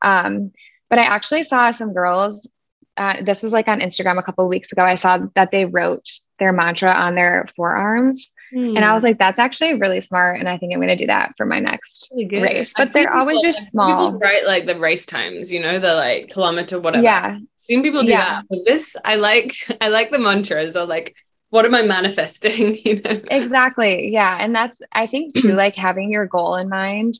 [0.00, 0.52] Um,
[0.88, 2.48] but i actually saw some girls
[2.96, 4.82] uh, this was like on instagram a couple weeks ago.
[4.82, 6.06] I saw that they wrote
[6.38, 8.30] their mantra on their forearms.
[8.54, 8.76] Mm.
[8.76, 11.06] and i was like that's actually really smart and i think i'm going to do
[11.06, 12.74] that for my next race.
[12.76, 14.18] But they're always people, just small.
[14.18, 17.02] right like the race times you know the like kilometer whatever.
[17.02, 18.24] Yeah seen people do yeah.
[18.26, 21.14] that but this i like i like the mantras or like
[21.50, 23.20] what am i manifesting you know?
[23.30, 24.10] Exactly.
[24.10, 24.38] Yeah.
[24.40, 27.14] And that's i think too like having your goal in mind.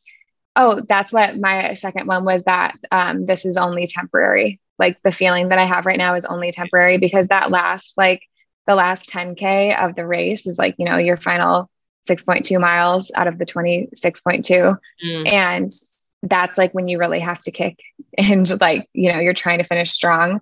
[0.57, 4.61] Oh that's what my second one was that um, this is only temporary.
[4.78, 8.26] Like the feeling that i have right now is only temporary because that last like
[8.66, 11.70] the last 10k of the race is like you know your final
[12.09, 15.33] 6.2 miles out of the 26.2 mm.
[15.33, 15.70] and
[16.22, 17.80] that's like when you really have to kick
[18.18, 20.40] and like you know you're trying to finish strong.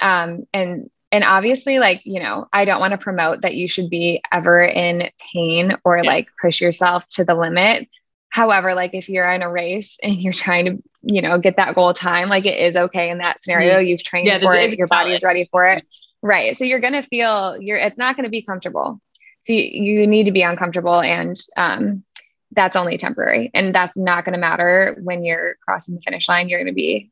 [0.00, 3.88] Um and and obviously like you know i don't want to promote that you should
[3.88, 6.02] be ever in pain or yeah.
[6.02, 7.88] like push yourself to the limit.
[8.30, 11.74] However like if you're in a race and you're trying to you know get that
[11.74, 13.76] goal time like it is okay in that scenario.
[13.76, 13.86] Mm-hmm.
[13.86, 14.76] you've trained yeah, for it.
[14.76, 15.84] your body is ready for it.
[16.20, 16.56] Right.
[16.56, 19.00] So you're going to feel you're it's not going to be comfortable.
[19.40, 22.04] So you, you need to be uncomfortable and um
[22.52, 23.50] that's only temporary.
[23.54, 26.48] And that's not going to matter when you're crossing the finish line.
[26.48, 27.10] You're going to be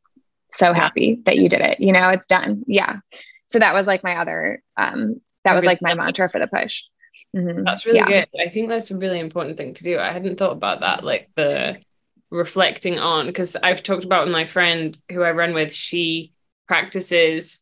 [0.52, 2.64] so happy that you did it you know it's done.
[2.66, 2.96] Yeah.
[3.46, 6.82] So that was like my other um that was like my mantra for the push.
[7.36, 7.64] Mm-hmm.
[7.64, 8.06] that's really yeah.
[8.06, 8.28] good.
[8.40, 9.98] I think that's a really important thing to do.
[9.98, 11.78] I hadn't thought about that like the
[12.30, 16.32] reflecting on because i've talked about with my friend who i run with she
[16.66, 17.60] practices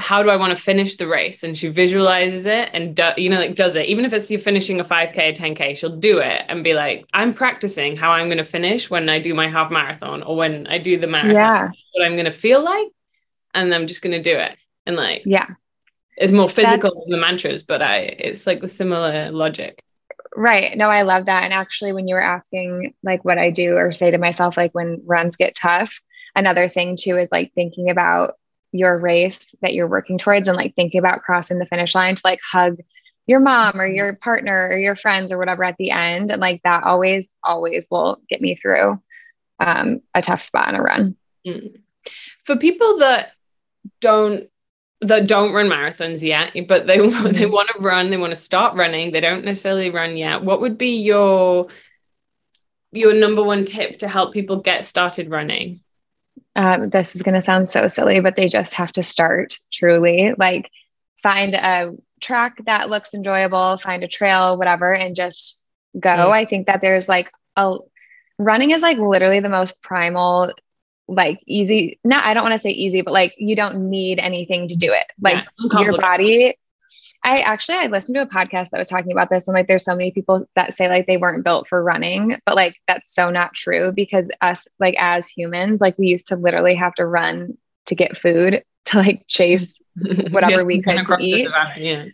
[0.00, 1.42] how do I want to finish the race?
[1.42, 3.86] And she visualizes it and do, you know, like does it.
[3.86, 7.32] Even if it's you're finishing a 5K, 10K, she'll do it and be like, I'm
[7.32, 10.78] practicing how I'm going to finish when I do my half marathon or when I
[10.78, 11.34] do the marathon.
[11.34, 11.68] Yeah.
[11.92, 12.88] What I'm going to feel like.
[13.54, 14.56] And I'm just going to do it.
[14.86, 15.46] And like, yeah,
[16.16, 19.82] it's more physical That's, than the mantras, but I, it's like the similar logic.
[20.36, 20.76] Right.
[20.76, 21.44] No, I love that.
[21.44, 24.72] And actually, when you were asking like what I do or say to myself, like
[24.72, 26.00] when runs get tough,
[26.36, 28.34] another thing too is like thinking about
[28.72, 32.22] your race that you're working towards and like thinking about crossing the finish line to
[32.24, 32.78] like hug
[33.26, 36.60] your mom or your partner or your friends or whatever at the end and like
[36.64, 39.00] that always always will get me through
[39.60, 41.76] um, a tough spot in a run mm.
[42.44, 43.32] for people that
[44.00, 44.48] don't
[45.00, 47.52] that don't run marathons yet but they they mm-hmm.
[47.52, 50.78] want to run they want to start running they don't necessarily run yet what would
[50.78, 51.68] be your
[52.92, 55.80] your number one tip to help people get started running
[56.56, 60.34] um, this is going to sound so silly, but they just have to start truly.
[60.36, 60.70] Like
[61.22, 65.60] find a track that looks enjoyable, find a trail, whatever, and just
[65.98, 66.10] go.
[66.10, 66.30] Mm.
[66.30, 67.76] I think that there's like a
[68.38, 70.52] running is like literally the most primal
[71.06, 74.68] like easy not i don't want to say easy but like you don't need anything
[74.68, 76.56] to do it like yeah, your body
[77.22, 79.84] I actually I listened to a podcast that was talking about this and like there's
[79.84, 83.30] so many people that say like they weren't built for running, but like that's so
[83.30, 87.58] not true because us like as humans, like we used to literally have to run
[87.86, 89.82] to get food to like chase
[90.30, 91.48] whatever yes, we could to eat.
[91.76, 92.06] Yeah.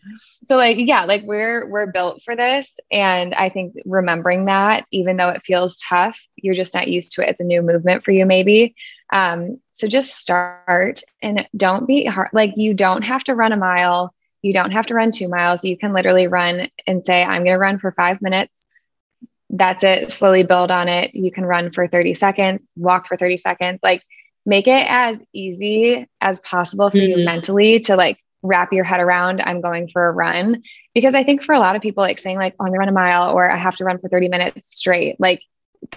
[0.49, 5.17] So like yeah, like we're we're built for this and I think remembering that even
[5.17, 7.31] though it feels tough, you're just not used to it.
[7.31, 8.75] It's a new movement for you maybe.
[9.13, 13.57] Um so just start and don't be hard like you don't have to run a
[13.57, 14.13] mile
[14.47, 15.65] you don't have to run two miles.
[15.65, 18.65] You can literally run and say, I'm going to run for five minutes.
[19.51, 20.13] That's it.
[20.13, 21.17] Slowly build on it.
[21.17, 23.81] You can run for 30 seconds, walk for 30 seconds.
[23.83, 24.03] Like
[24.45, 27.19] make it as easy as possible for mm-hmm.
[27.19, 30.63] you mentally to like wrap your head around I'm going for a run.
[30.95, 32.89] Because I think for a lot of people, like saying like, oh, I'm gonna run
[32.89, 35.41] a mile or I have to run for 30 minutes straight, like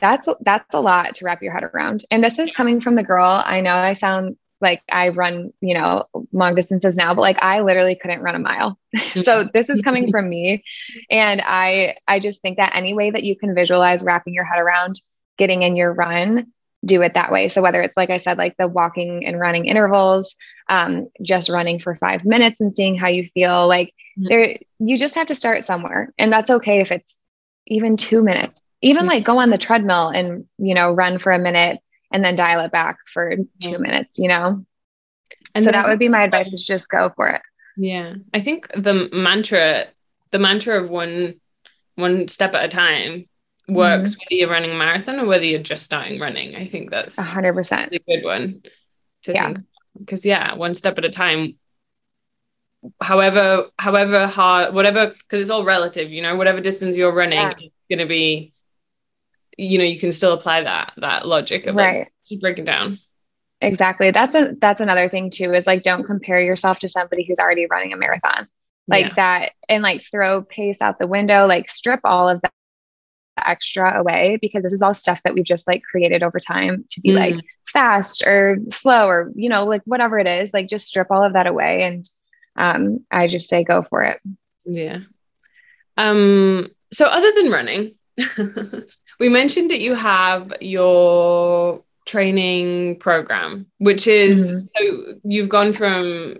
[0.01, 2.03] that's that's a lot to wrap your head around.
[2.09, 3.43] And this is coming from the girl.
[3.45, 7.61] I know I sound like I run, you know, long distances now, but like I
[7.61, 8.77] literally couldn't run a mile.
[9.15, 10.63] so this is coming from me.
[11.09, 14.59] And I I just think that any way that you can visualize wrapping your head
[14.59, 15.01] around
[15.37, 16.51] getting in your run,
[16.83, 17.49] do it that way.
[17.49, 20.35] So whether it's like I said, like the walking and running intervals,
[20.67, 24.27] um, just running for five minutes and seeing how you feel, like mm-hmm.
[24.29, 26.13] there you just have to start somewhere.
[26.17, 27.19] And that's okay if it's
[27.67, 28.61] even two minutes.
[28.81, 31.79] Even like go on the treadmill and you know run for a minute
[32.11, 34.65] and then dial it back for two minutes, you know?
[35.55, 37.41] And so that would be my advice is just go for it.
[37.77, 38.15] Yeah.
[38.33, 39.85] I think the mantra,
[40.31, 41.39] the mantra of one
[41.95, 43.27] one step at a time
[43.67, 44.19] works mm-hmm.
[44.19, 46.55] whether you're running a marathon or whether you're just starting running.
[46.55, 48.61] I think that's a hundred percent a good one
[49.23, 49.45] to yeah.
[49.45, 49.59] think.
[49.97, 51.57] Because yeah, one step at a time.
[53.01, 57.53] However, however hard, whatever, because it's all relative, you know, whatever distance you're running yeah.
[57.59, 58.53] is gonna be
[59.59, 61.99] you know you can still apply that that logic of right.
[61.99, 62.99] like, keep breaking down.
[63.61, 64.11] Exactly.
[64.11, 67.67] That's a that's another thing too is like don't compare yourself to somebody who's already
[67.69, 68.47] running a marathon.
[68.87, 69.13] Like yeah.
[69.15, 72.53] that and like throw pace out the window like strip all of that
[73.37, 77.01] extra away because this is all stuff that we've just like created over time to
[77.01, 77.17] be mm.
[77.17, 81.23] like fast or slow or you know like whatever it is like just strip all
[81.23, 82.09] of that away and
[82.55, 84.19] um i just say go for it.
[84.65, 84.99] Yeah.
[85.97, 87.95] Um so other than running
[89.19, 94.65] we mentioned that you have your training program, which is mm-hmm.
[94.75, 96.37] so you've gone from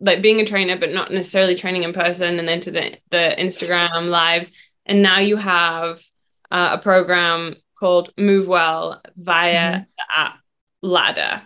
[0.00, 3.34] like being a trainer, but not necessarily training in person, and then to the the
[3.38, 4.52] Instagram lives,
[4.86, 6.02] and now you have
[6.50, 9.82] uh, a program called Move Well via mm-hmm.
[9.82, 10.38] the app
[10.82, 11.42] Ladder.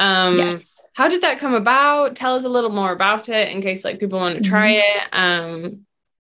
[0.00, 0.74] Um, yes.
[0.94, 2.16] How did that come about?
[2.16, 4.98] Tell us a little more about it in case like people want to try mm-hmm.
[4.98, 5.08] it.
[5.12, 5.86] Um,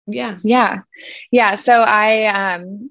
[0.07, 0.39] yeah.
[0.43, 0.81] Yeah.
[1.31, 1.55] Yeah.
[1.55, 2.89] So I um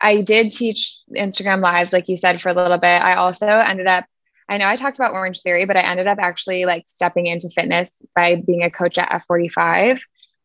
[0.00, 2.86] I did teach Instagram lives, like you said, for a little bit.
[2.86, 4.06] I also ended up,
[4.48, 8.04] I know I talked about Orangetheory, but I ended up actually like stepping into fitness
[8.14, 10.00] by being a coach at F45.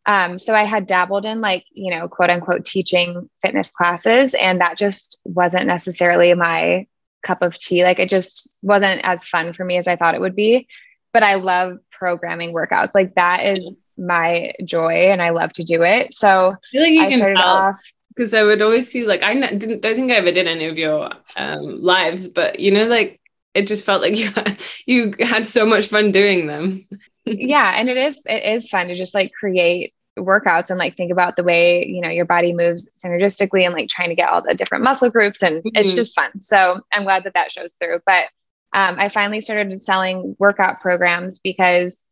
[0.05, 4.61] Um, so I had dabbled in like, you know, quote unquote teaching fitness classes, and
[4.61, 6.85] that just wasn't necessarily my
[7.23, 7.83] cup of tea.
[7.83, 10.67] Like it just wasn't as fun for me as I thought it would be.
[11.11, 12.91] But I love programming workouts.
[12.93, 16.13] Like that is my joy and I love to do it.
[16.13, 16.55] So
[16.99, 17.81] I, like I started off
[18.15, 20.77] because I would always see like I didn't don't think I ever did any of
[20.77, 23.19] your um, lives, but you know, like
[23.53, 26.85] it just felt like you had, you had so much fun doing them.
[27.25, 31.11] yeah, and it is it is fun to just like create workouts and like think
[31.11, 34.41] about the way you know your body moves synergistically and like trying to get all
[34.41, 35.69] the different muscle groups and mm-hmm.
[35.75, 36.39] it's just fun.
[36.39, 37.99] So I'm glad that that shows through.
[38.05, 38.27] But
[38.73, 42.03] um, I finally started selling workout programs because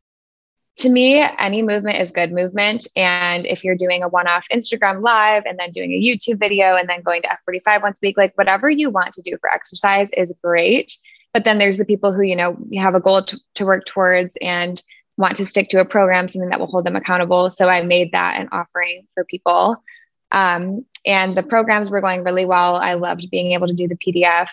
[0.77, 2.87] to me, any movement is good movement.
[2.95, 6.75] And if you're doing a one off Instagram live and then doing a YouTube video
[6.75, 9.51] and then going to F45 once a week, like whatever you want to do for
[9.51, 10.97] exercise is great.
[11.31, 14.35] But then there's the people who, you know, have a goal to, to work towards
[14.41, 14.81] and
[15.17, 17.49] want to stick to a program, something that will hold them accountable.
[17.51, 19.83] So I made that an offering for people.
[20.31, 22.77] Um, and the programs were going really well.
[22.77, 24.49] I loved being able to do the PDF.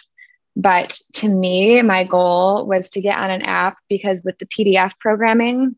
[0.56, 4.98] But to me, my goal was to get on an app because with the PDF
[4.98, 5.76] programming,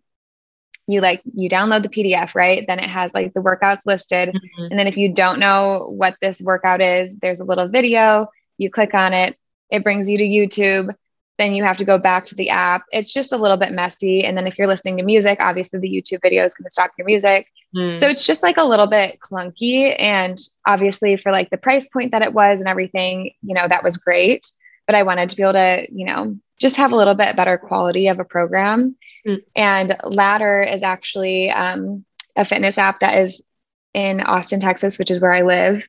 [0.92, 2.64] you like you download the PDF, right?
[2.66, 4.28] Then it has like the workouts listed.
[4.28, 4.64] Mm-hmm.
[4.70, 8.28] And then if you don't know what this workout is, there's a little video.
[8.58, 9.36] You click on it,
[9.70, 10.94] it brings you to YouTube.
[11.38, 12.82] Then you have to go back to the app.
[12.92, 14.24] It's just a little bit messy.
[14.24, 16.92] And then if you're listening to music, obviously the YouTube video is going to stop
[16.98, 17.48] your music.
[17.74, 17.98] Mm.
[17.98, 19.96] So it's just like a little bit clunky.
[19.98, 23.82] And obviously, for like the price point that it was and everything, you know, that
[23.82, 24.46] was great.
[24.92, 27.56] But I wanted to be able to, you know, just have a little bit better
[27.56, 28.94] quality of a program.
[29.26, 29.42] Mm.
[29.56, 32.04] And Ladder is actually um,
[32.36, 33.48] a fitness app that is
[33.94, 35.88] in Austin, Texas, which is where I live.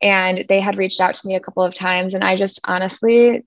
[0.00, 2.14] And they had reached out to me a couple of times.
[2.14, 3.44] And I just honestly,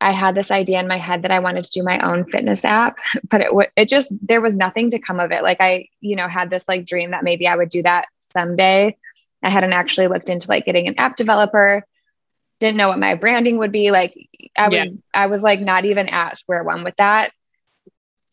[0.00, 2.64] I had this idea in my head that I wanted to do my own fitness
[2.64, 2.98] app,
[3.30, 5.44] but it w- it just there was nothing to come of it.
[5.44, 8.96] Like I, you know, had this like dream that maybe I would do that someday.
[9.40, 11.84] I hadn't actually looked into like getting an app developer.
[12.60, 13.90] Didn't know what my branding would be.
[13.90, 14.14] Like
[14.56, 14.86] I was yeah.
[15.14, 17.32] I was like not even at square one with that.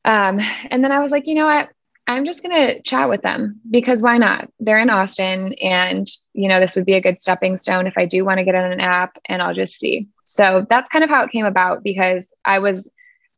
[0.04, 1.70] Um, and then I was like, you know what?
[2.08, 4.48] I'm just going to chat with them because why not?
[4.60, 8.06] They're in Austin and, you know, this would be a good stepping stone if I
[8.06, 10.08] do want to get on an app and I'll just see.
[10.24, 12.90] So that's kind of how it came about because I was,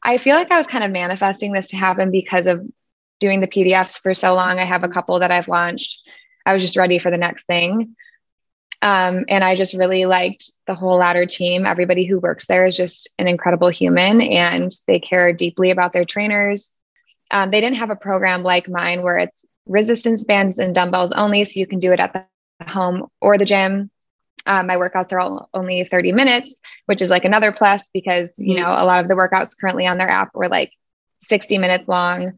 [0.03, 2.61] I feel like I was kind of manifesting this to happen because of
[3.21, 4.59] doing the PDFs for so long.
[4.59, 6.01] I have a couple that I've launched.
[6.45, 7.95] I was just ready for the next thing.
[8.81, 11.65] Um, and I just really liked the whole ladder team.
[11.65, 16.05] Everybody who works there is just an incredible human and they care deeply about their
[16.05, 16.77] trainers
[17.31, 21.43] um, they didn't have a program like mine where it's resistance bands and dumbbells only.
[21.43, 22.25] So you can do it at the
[22.65, 23.91] home or the gym.
[24.45, 28.55] Um, my workouts are all only 30 minutes, which is like another plus because, you
[28.55, 28.63] mm-hmm.
[28.63, 30.71] know, a lot of the workouts currently on their app were like
[31.21, 32.33] 60 minutes long.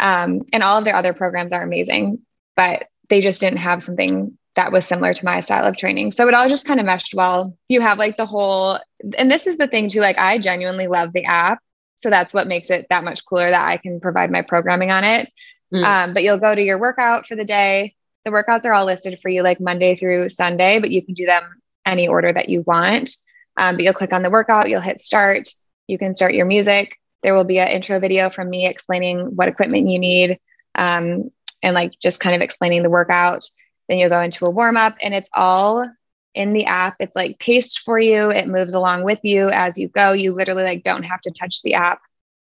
[0.00, 2.20] Um, and all of their other programs are amazing,
[2.56, 6.12] but they just didn't have something that was similar to my style of training.
[6.12, 7.56] So it all just kind of meshed well.
[7.68, 8.78] You have like the whole,
[9.16, 11.60] and this is the thing too, like I genuinely love the app.
[11.96, 15.04] So that's what makes it that much cooler that I can provide my programming on
[15.04, 15.32] it.
[15.72, 15.84] Mm.
[15.84, 17.94] Um, but you'll go to your workout for the day.
[18.24, 21.26] The workouts are all listed for you like Monday through Sunday, but you can do
[21.26, 21.44] them
[21.86, 23.16] any order that you want.
[23.56, 25.48] Um, but you'll click on the workout, you'll hit start.
[25.86, 26.98] You can start your music.
[27.22, 30.38] There will be an intro video from me explaining what equipment you need
[30.74, 31.30] um,
[31.62, 33.48] and like just kind of explaining the workout.
[33.88, 35.88] Then you'll go into a warm up, and it's all
[36.34, 36.96] in the app.
[37.00, 38.30] It's like paced for you.
[38.30, 40.12] It moves along with you as you go.
[40.12, 42.00] You literally like don't have to touch the app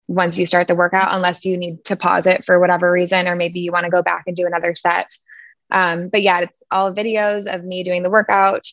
[0.08, 3.36] once you start the workout unless you need to pause it for whatever reason or
[3.36, 5.10] maybe you want to go back and do another set.
[5.70, 8.66] Um, but yeah, it's all videos of me doing the workout,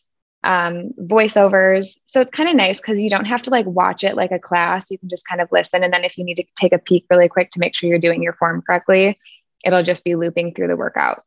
[0.43, 1.97] um, voiceovers.
[2.05, 4.39] So it's kind of nice because you don't have to like watch it like a
[4.39, 4.91] class.
[4.91, 5.83] You can just kind of listen.
[5.83, 7.99] And then if you need to take a peek really quick to make sure you're
[7.99, 9.17] doing your form correctly,
[9.63, 11.23] it'll just be looping through the workout.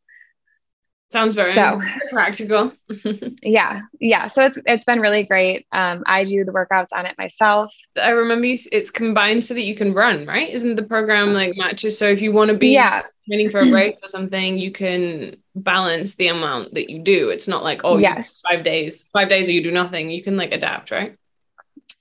[1.12, 1.78] Sounds very so,
[2.10, 2.72] practical.
[3.42, 3.82] yeah.
[4.00, 4.28] Yeah.
[4.28, 5.66] So it's it's been really great.
[5.70, 7.76] Um, I do the workouts on it myself.
[8.00, 10.48] I remember you, it's combined so that you can run, right?
[10.48, 11.98] Isn't the program like matches?
[11.98, 13.02] So if you want to be yeah.
[13.28, 17.28] training for a race or something, you can balance the amount that you do.
[17.28, 20.10] It's not like, oh yes, five days, five days or you do nothing.
[20.10, 21.14] You can like adapt, right?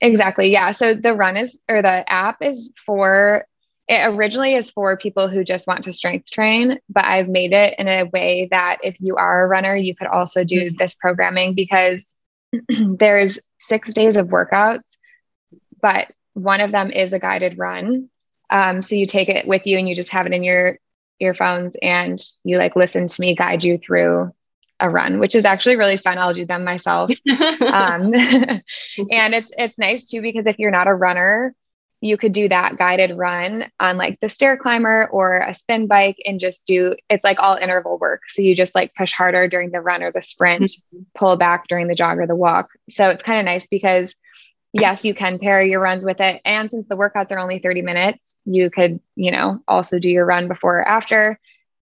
[0.00, 0.50] Exactly.
[0.50, 0.70] Yeah.
[0.70, 3.46] So the run is or the app is for
[3.88, 7.74] it originally is for people who just want to strength train, but I've made it
[7.78, 10.76] in a way that if you are a runner, you could also do mm-hmm.
[10.78, 12.14] this programming because
[12.68, 14.96] there's six days of workouts,
[15.80, 18.08] but one of them is a guided run.
[18.50, 20.78] Um, so you take it with you and you just have it in your
[21.20, 24.32] earphones and you like listen to me guide you through
[24.80, 26.18] a run, which is actually really fun.
[26.18, 27.10] I'll do them myself.
[27.72, 31.54] um, and it's it's nice too because if you're not a runner,
[32.02, 36.16] you could do that guided run on like the stair climber or a spin bike
[36.26, 38.22] and just do it's like all interval work.
[38.26, 41.02] So you just like push harder during the run or the sprint, mm-hmm.
[41.16, 42.70] pull back during the jog or the walk.
[42.90, 44.16] So it's kind of nice because
[44.72, 46.40] yes, you can pair your runs with it.
[46.44, 50.26] And since the workouts are only 30 minutes, you could, you know, also do your
[50.26, 51.38] run before or after.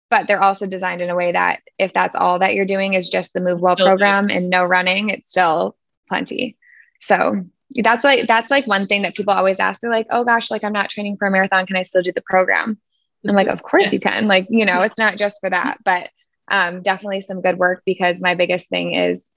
[0.10, 3.08] But they're also designed in a way that if that's all that you're doing is
[3.08, 5.78] just the Move Well program and no running, it's still
[6.10, 6.58] plenty.
[7.00, 7.46] So
[7.76, 10.64] that's like that's like one thing that people always ask they're like oh gosh like
[10.64, 12.80] i'm not training for a marathon can i still do the program
[13.28, 16.10] i'm like of course you can like you know it's not just for that but
[16.52, 19.30] um, definitely some good work because my biggest thing is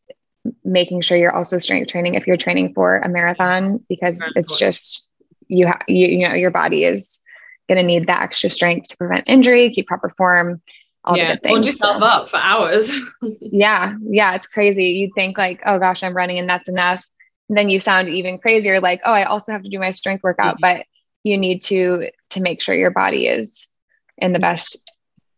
[0.65, 5.07] making sure you're also strength training if you're training for a marathon because it's just
[5.47, 7.21] you have you, you know your body is
[7.69, 10.63] going to need that extra strength to prevent injury keep proper form
[11.05, 11.29] all yeah.
[11.29, 11.53] the good things.
[11.53, 12.91] Hold yourself so, up for hours.
[13.41, 13.95] yeah.
[14.03, 14.35] Yeah.
[14.35, 14.87] It's crazy.
[14.87, 17.05] You'd think like, oh gosh, I'm running and that's enough
[17.57, 20.57] then you sound even crazier like oh i also have to do my strength workout
[20.57, 20.79] mm-hmm.
[20.79, 20.87] but
[21.25, 23.69] you need to to make sure your body is
[24.19, 24.79] in the best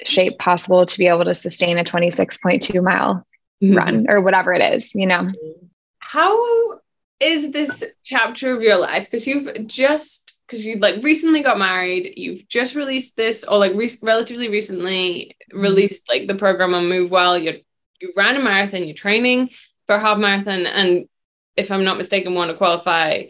[0.05, 3.27] shape possible to be able to sustain a 26.2 mile
[3.63, 3.75] mm-hmm.
[3.75, 5.29] run or whatever it is you know
[5.99, 6.81] how
[7.21, 12.13] is this chapter of your life because you've just because you like recently got married
[12.17, 15.61] you've just released this or like re- relatively recently mm-hmm.
[15.61, 17.55] released like the program on move well you
[18.01, 19.49] you ran a marathon you're training
[19.87, 21.07] for a half marathon and
[21.57, 23.25] if I'm not mistaken, want to qualify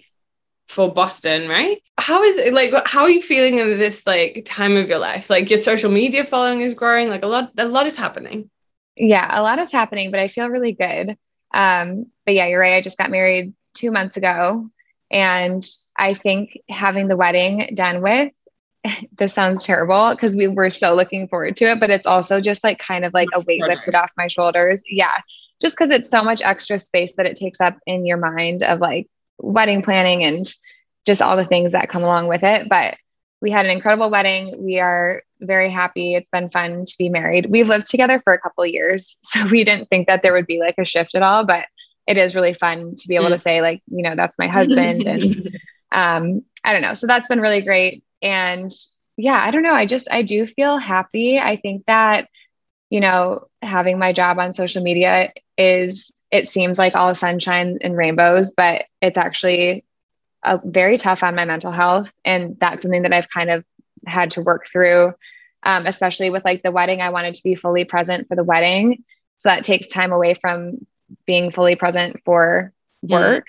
[0.69, 1.83] for Boston, right?
[1.99, 5.31] How is it like how are you feeling in this like time of your life?
[5.31, 8.51] Like your social media following is growing, like a lot a lot is happening.
[8.97, 11.17] Yeah, a lot is happening, but I feel really good.
[11.53, 12.75] Um, but yeah, you're right.
[12.75, 14.71] I just got married two months ago
[15.11, 15.65] And
[15.99, 18.33] I think having the wedding done with,
[19.19, 22.65] this sounds terrible because we were so looking forward to it, but it's also just
[22.65, 24.83] like kind of like That's a weight lifted off my shoulders.
[24.89, 25.17] Yeah.
[25.61, 28.81] Just because it's so much extra space that it takes up in your mind of
[28.81, 30.53] like wedding planning and
[31.07, 32.69] just all the things that come along with it.
[32.69, 32.97] But
[33.41, 34.55] we had an incredible wedding.
[34.59, 36.15] We are very happy.
[36.15, 37.47] It's been fun to be married.
[37.51, 40.61] We've lived together for a couple years, so we didn't think that there would be
[40.61, 41.67] like a shift at all, but
[42.07, 43.41] it is really fun to be able to mm.
[43.41, 45.59] say like, you know, that's my husband and
[45.93, 46.95] um I don't know.
[46.95, 48.73] So that's been really great and
[49.17, 49.71] yeah, I don't know.
[49.71, 51.39] I just I do feel happy.
[51.39, 52.29] I think that
[52.95, 57.97] you know, having my job on social media is it seems like all sunshine and
[57.97, 59.85] rainbows, but it's actually
[60.45, 62.13] a, very tough on my mental health.
[62.25, 63.65] And that's something that I've kind of
[64.07, 65.13] had to work through,
[65.65, 67.01] um, especially with like the wedding.
[67.01, 69.03] I wanted to be fully present for the wedding.
[69.39, 70.87] So that takes time away from
[71.27, 72.73] being fully present for
[73.03, 73.49] work.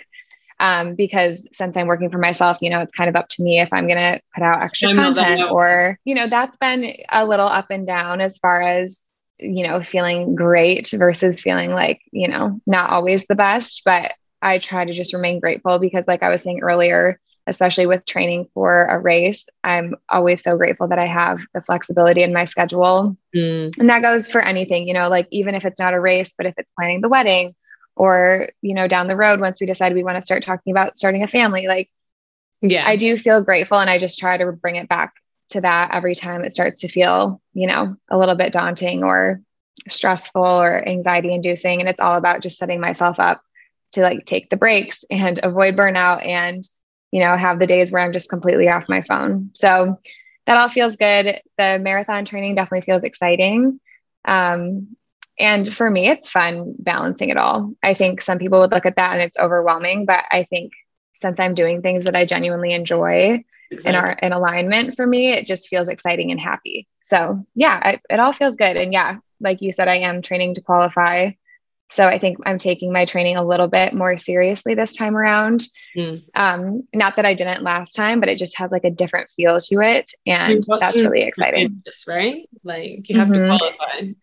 [0.60, 3.60] Um, because since I'm working for myself, you know, it's kind of up to me
[3.60, 7.48] if I'm going to put out extra content or, you know, that's been a little
[7.48, 12.60] up and down as far as, you know, feeling great versus feeling like, you know,
[12.66, 13.82] not always the best.
[13.86, 18.06] But I try to just remain grateful because, like I was saying earlier, especially with
[18.06, 22.46] training for a race, I'm always so grateful that I have the flexibility in my
[22.46, 23.18] schedule.
[23.36, 23.78] Mm.
[23.78, 26.48] And that goes for anything, you know, like even if it's not a race, but
[26.48, 27.56] if it's planning the wedding
[27.96, 30.98] or, you know, down the road, once we decide we want to start talking about
[30.98, 31.90] starting a family, like,
[32.62, 33.80] yeah, I do feel grateful.
[33.80, 35.14] And I just try to bring it back
[35.56, 39.41] to that every time it starts to feel, you know, a little bit daunting or
[39.89, 41.80] stressful or anxiety inducing.
[41.80, 43.41] And it's all about just setting myself up
[43.93, 46.64] to like take the breaks and avoid burnout and
[47.12, 49.51] you know have the days where i'm just completely off my phone.
[49.53, 49.99] So
[50.47, 51.39] that all feels good.
[51.58, 53.80] The marathon training definitely feels exciting.
[54.26, 54.95] Um,
[55.39, 57.74] and for me it's fun balancing it all.
[57.82, 60.74] I think some people would look at that and it's overwhelming but i think
[61.14, 63.43] since i'm doing things that i genuinely enjoy
[63.84, 68.01] and are in alignment for me it just feels exciting and happy so yeah it,
[68.09, 71.32] it all feels good and yeah like you said i am training to qualify
[71.91, 75.67] so I think I'm taking my training a little bit more seriously this time around.
[75.95, 76.23] Mm.
[76.34, 79.59] Um, not that I didn't last time, but it just has like a different feel
[79.59, 80.11] to it.
[80.26, 81.84] And that's really exciting.
[82.07, 82.49] Right?
[82.63, 83.51] Like you have mm-hmm.
[83.51, 84.13] to qualify.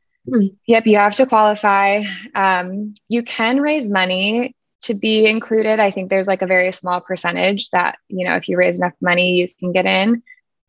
[0.67, 2.03] Yep, you have to qualify.
[2.35, 5.81] Um, you can raise money to be included.
[5.81, 8.95] I think there's like a very small percentage that, you know, if you raise enough
[9.01, 10.23] money, you can get in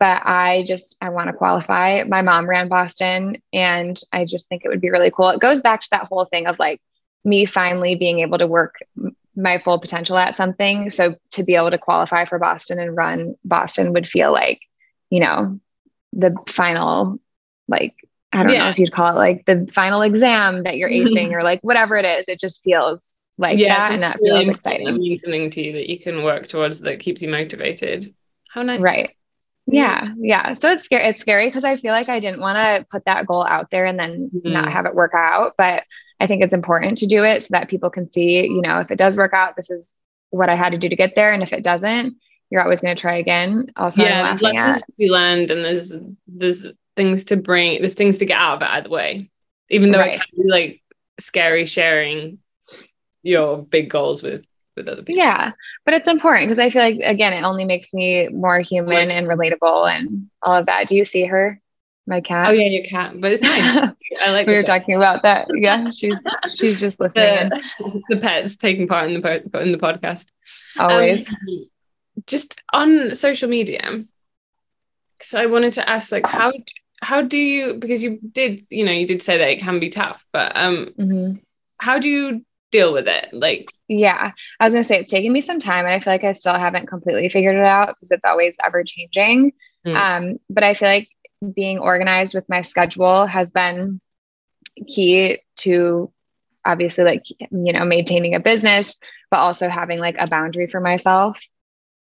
[0.03, 2.03] but I just I want to qualify.
[2.03, 5.29] My mom ran Boston and I just think it would be really cool.
[5.29, 6.81] It goes back to that whole thing of like
[7.23, 8.75] me finally being able to work
[9.37, 10.89] my full potential at something.
[10.89, 14.59] So to be able to qualify for Boston and run Boston would feel like,
[15.09, 15.57] you know,
[16.11, 17.17] the final
[17.69, 17.95] like
[18.33, 18.65] I don't yeah.
[18.65, 21.95] know if you'd call it like the final exam that you're acing or like whatever
[21.95, 22.27] it is.
[22.27, 24.87] It just feels like yeah, that and that really feels exciting.
[24.87, 28.13] It means something to you that you can work towards that keeps you motivated.
[28.49, 28.79] How nice.
[28.79, 29.15] Right.
[29.65, 30.53] Yeah, yeah.
[30.53, 31.05] So it's scary.
[31.05, 33.85] It's scary because I feel like I didn't want to put that goal out there
[33.85, 34.51] and then mm-hmm.
[34.51, 35.53] not have it work out.
[35.57, 35.83] But
[36.19, 38.91] I think it's important to do it so that people can see, you know, if
[38.91, 39.95] it does work out, this is
[40.29, 41.31] what I had to do to get there.
[41.31, 42.17] And if it doesn't,
[42.49, 43.71] you're always going to try again.
[43.77, 44.85] Also, yeah, lessons at.
[44.85, 45.95] to be learned, and there's
[46.27, 49.31] there's things to bring, there's things to get out of it either way.
[49.69, 50.15] Even though right.
[50.15, 50.83] it can be like
[51.19, 52.37] scary sharing
[53.23, 54.45] your big goals with
[54.75, 55.23] with other people.
[55.23, 55.51] Yeah,
[55.85, 59.27] but it's important because I feel like again, it only makes me more human and
[59.27, 60.87] relatable and all of that.
[60.87, 61.59] Do you see her?
[62.05, 62.49] My cat.
[62.49, 63.19] Oh yeah, your cat.
[63.19, 63.91] But it's nice.
[64.21, 64.45] I like.
[64.45, 65.47] we were talking about that.
[65.53, 66.17] Yeah, she's
[66.53, 67.49] she's just listening.
[67.49, 70.27] The, the, pets taking part in the in the podcast.
[70.77, 71.29] Always.
[71.29, 71.67] Um,
[72.27, 74.03] just on social media,
[75.17, 76.51] because I wanted to ask, like, how
[77.01, 77.75] how do you?
[77.75, 80.93] Because you did, you know, you did say that it can be tough, but um,
[80.99, 81.35] mm-hmm.
[81.77, 83.29] how do you deal with it?
[83.31, 86.25] Like, yeah, I was gonna say it's taken me some time, and I feel like
[86.25, 89.53] I still haven't completely figured it out because it's always ever changing.
[89.85, 89.95] Mm.
[89.95, 91.07] Um, but I feel like
[91.55, 94.01] being organized with my schedule has been
[94.87, 96.11] key to
[96.65, 98.95] obviously like you know maintaining a business
[99.29, 101.45] but also having like a boundary for myself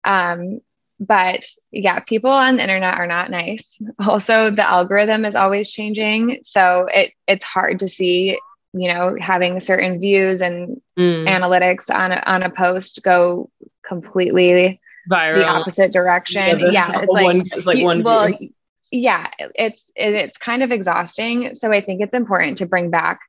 [0.05, 0.61] um
[0.99, 6.39] but yeah people on the internet are not nice also the algorithm is always changing
[6.43, 8.39] so it it's hard to see
[8.73, 11.29] you know having certain views and mm.
[11.29, 13.51] analytics on a, on a post go
[13.83, 15.37] completely Viral.
[15.37, 18.51] the opposite direction yeah, yeah it's like, one, it's like you, one well view.
[18.91, 23.21] yeah it's it, it's kind of exhausting so i think it's important to bring back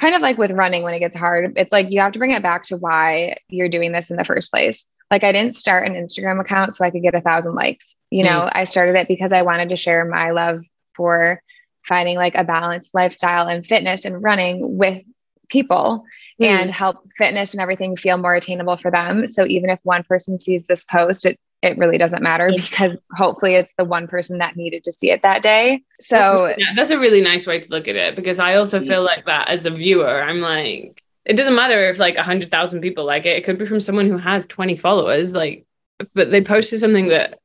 [0.00, 2.30] kind of like with running when it gets hard it's like you have to bring
[2.30, 5.86] it back to why you're doing this in the first place like i didn't start
[5.86, 8.50] an instagram account so i could get a thousand likes you know mm.
[8.52, 10.62] i started it because i wanted to share my love
[10.94, 11.42] for
[11.84, 15.02] finding like a balanced lifestyle and fitness and running with
[15.48, 16.04] people
[16.40, 16.46] mm.
[16.46, 19.26] and help fitness and everything feel more attainable for them.
[19.26, 23.54] So even if one person sees this post, it it really doesn't matter because hopefully
[23.54, 25.82] it's the one person that needed to see it that day.
[26.00, 28.80] So that's, yeah, that's a really nice way to look at it because I also
[28.80, 30.22] feel like that as a viewer.
[30.22, 33.36] I'm like, it doesn't matter if like a hundred thousand people like it.
[33.36, 35.66] It could be from someone who has 20 followers, like,
[36.14, 37.39] but they posted something that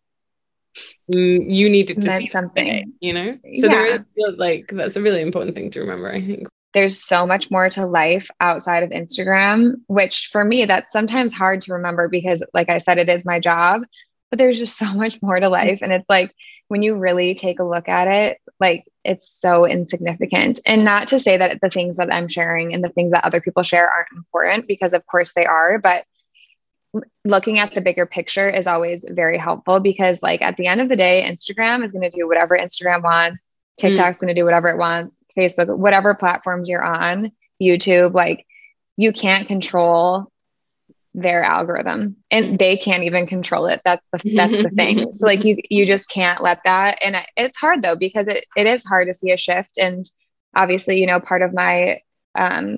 [1.08, 3.38] you needed to see something, you know?
[3.58, 3.70] So yeah.
[3.70, 7.50] there is like that's a really important thing to remember, I think there's so much
[7.50, 12.44] more to life outside of Instagram, which for me, that's sometimes hard to remember because,
[12.54, 13.84] like I said, it is my job,
[14.30, 15.80] but there's just so much more to life.
[15.82, 16.36] And it's like
[16.68, 20.60] when you really take a look at it, like it's so insignificant.
[20.66, 23.40] And not to say that the things that I'm sharing and the things that other
[23.40, 26.04] people share aren't important, because of course they are, but
[27.24, 30.90] looking at the bigger picture is always very helpful because like at the end of
[30.90, 33.46] the day instagram is going to do whatever instagram wants
[33.80, 33.90] Mm.
[33.90, 34.22] TikTok's mm.
[34.22, 37.32] going to do whatever it wants, Facebook, whatever platforms you're on,
[37.62, 38.46] YouTube, like
[38.98, 40.32] you can't control
[41.14, 43.82] their algorithm and they can't even control it.
[43.86, 45.08] That's the that's the thing.
[45.12, 48.68] So like you you just can't let that and it's hard though because it it
[48.68, 50.10] is hard to see a shift and
[50.54, 52.00] obviously, you know, part of my
[52.38, 52.78] um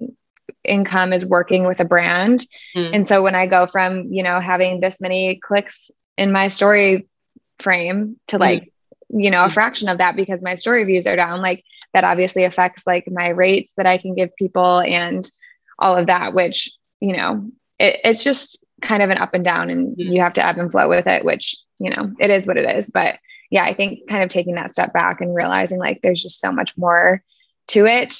[0.64, 2.46] income is working with a brand.
[2.76, 2.96] Mm.
[2.96, 7.08] And so when I go from, you know, having this many clicks in my story
[7.60, 8.72] frame to like mm
[9.10, 12.44] you know a fraction of that because my story views are down like that obviously
[12.44, 15.32] affects like my rates that i can give people and
[15.80, 19.70] all of that which you know it, it's just kind of an up and down
[19.70, 20.14] and mm-hmm.
[20.14, 22.78] you have to ebb and flow with it which you know it is what it
[22.78, 23.16] is but
[23.50, 26.52] yeah i think kind of taking that step back and realizing like there's just so
[26.52, 27.24] much more
[27.68, 28.16] to it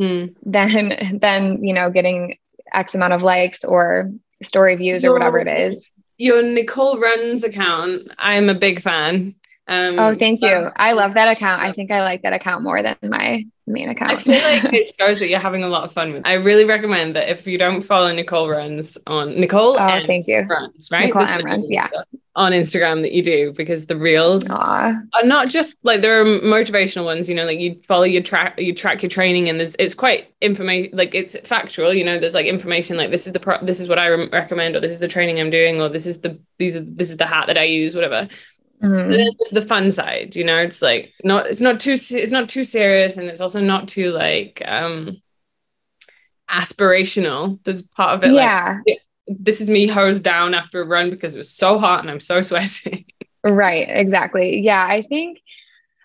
[0.00, 0.34] mm.
[0.44, 2.38] than than you know getting
[2.72, 4.10] x amount of likes or
[4.42, 9.34] story views or whatever it is your nicole runs account i'm a big fan
[9.70, 10.68] um, oh, thank you.
[10.74, 11.62] I love that account.
[11.62, 14.10] I think I like that account more than my main account.
[14.10, 16.26] I feel like it shows that you're having a lot of fun with.
[16.26, 16.26] It.
[16.26, 20.26] I really recommend that if you don't follow Nicole Runs on Nicole, oh, M thank
[20.26, 20.40] you.
[20.40, 21.06] Runs right.
[21.06, 21.88] Nicole M Runs, yeah.
[22.36, 25.02] On Instagram, that you do because the reels Aww.
[25.14, 27.28] are not just like there are motivational ones.
[27.28, 30.32] You know, like you follow your track, you track your training, and there's it's quite
[30.40, 30.96] information.
[30.96, 31.92] Like it's factual.
[31.92, 34.28] You know, there's like information like this is the pro- this is what I re-
[34.28, 37.10] recommend, or this is the training I'm doing, or this is the these are this
[37.10, 38.28] is the hat that I use, whatever.
[38.82, 39.10] Mm-hmm.
[39.10, 40.56] then it's the fun side, you know.
[40.56, 44.12] It's like not it's not too it's not too serious, and it's also not too
[44.12, 45.20] like um
[46.48, 47.58] aspirational.
[47.64, 48.78] There's part of it yeah.
[48.86, 49.00] like
[49.38, 52.20] this is me hosed down after a run because it was so hot and I'm
[52.20, 53.06] so sweaty.
[53.44, 54.60] right, exactly.
[54.60, 55.40] Yeah, I think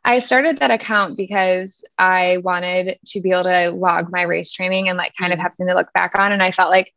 [0.03, 4.87] I started that account because I wanted to be able to log my race training
[4.87, 5.43] and like kind of mm-hmm.
[5.43, 6.31] have something to look back on.
[6.31, 6.93] And I felt like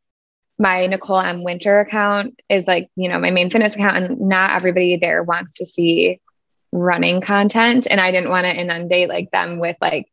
[0.59, 1.43] my Nicole M.
[1.43, 5.55] Winter account is like, you know, my main fitness account, and not everybody there wants
[5.55, 6.20] to see
[6.72, 7.87] running content.
[7.91, 10.11] And I didn't want to inundate like them with like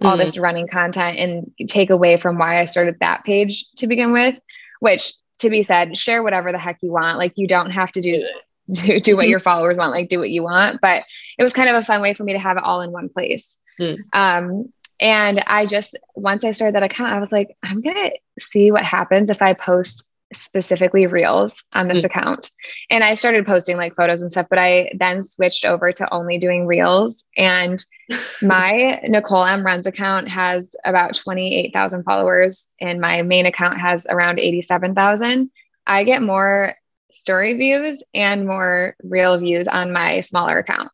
[0.00, 0.24] all mm-hmm.
[0.24, 4.38] this running content and take away from why I started that page to begin with,
[4.80, 7.18] which to be said, share whatever the heck you want.
[7.18, 8.18] Like you don't have to do
[8.70, 9.30] do, do what mm-hmm.
[9.30, 10.80] your followers want, like do what you want.
[10.80, 11.04] But
[11.38, 13.08] it was kind of a fun way for me to have it all in one
[13.08, 13.58] place.
[13.80, 13.98] Mm.
[14.12, 18.12] Um, and I just, once I started that account, I was like, I'm going to
[18.40, 22.06] see what happens if I post specifically reels on this mm.
[22.06, 22.50] account.
[22.90, 26.38] And I started posting like photos and stuff, but I then switched over to only
[26.38, 27.24] doing reels.
[27.36, 27.84] And
[28.42, 34.38] my Nicole M runs account has about 28,000 followers, and my main account has around
[34.38, 35.50] 87,000.
[35.86, 36.74] I get more
[37.10, 40.90] story views and more reel views on my smaller account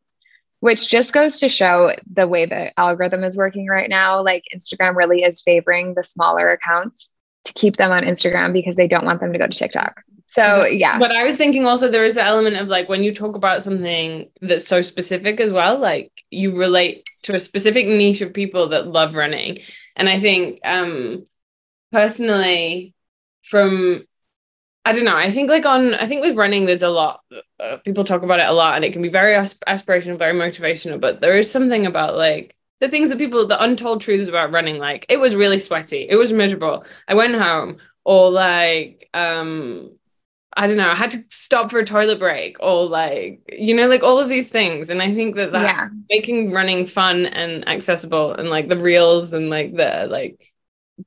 [0.63, 4.23] which just goes to show the way the algorithm is working right now.
[4.23, 7.11] Like Instagram really is favoring the smaller accounts
[7.45, 10.01] to keep them on Instagram because they don't want them to go to TikTok.
[10.27, 10.97] So, yeah.
[10.97, 13.61] But I was thinking also there is the element of like when you talk about
[13.61, 18.69] something that's so specific as well, like you relate to a specific niche of people
[18.69, 19.59] that love running.
[19.95, 21.25] And I think um
[21.91, 22.95] personally
[23.43, 24.05] from
[24.85, 25.15] I don't know.
[25.15, 27.21] I think like on, I think with running, there's a lot.
[27.57, 30.99] Uh, people talk about it a lot, and it can be very aspirational, very motivational.
[30.99, 32.53] But there is something about like
[32.83, 34.77] the things that people, the untold truths about running.
[34.77, 36.05] Like it was really sweaty.
[36.09, 36.83] It was miserable.
[37.07, 39.91] I went home, or like, um,
[40.57, 40.89] I don't know.
[40.89, 44.27] I had to stop for a toilet break, or like, you know, like all of
[44.27, 44.89] these things.
[44.89, 45.87] And I think that that yeah.
[46.09, 50.45] making running fun and accessible, and like the reels, and like the like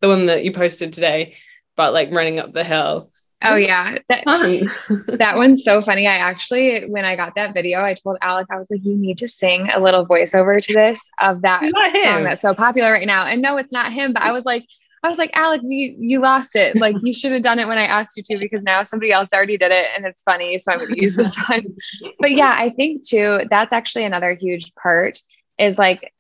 [0.01, 1.35] the one that you posted today
[1.77, 3.11] about like running up the hill
[3.43, 3.99] Oh yeah.
[4.09, 4.25] That,
[5.19, 6.07] that one's so funny.
[6.07, 9.19] I actually, when I got that video, I told Alec, I was like, you need
[9.19, 13.27] to sing a little voiceover to this of that song that's so popular right now.
[13.27, 14.65] And no, it's not him, but I was like,
[15.03, 16.77] I was like, Alec, you you lost it.
[16.77, 19.29] Like you should have done it when I asked you to, because now somebody else
[19.33, 20.59] already did it and it's funny.
[20.59, 21.77] So I'm gonna use this one.
[22.19, 25.19] But yeah, I think too, that's actually another huge part
[25.59, 26.13] is like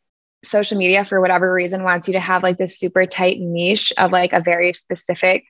[0.45, 4.12] social media for whatever reason wants you to have like this super tight niche of
[4.12, 5.45] like a very specific.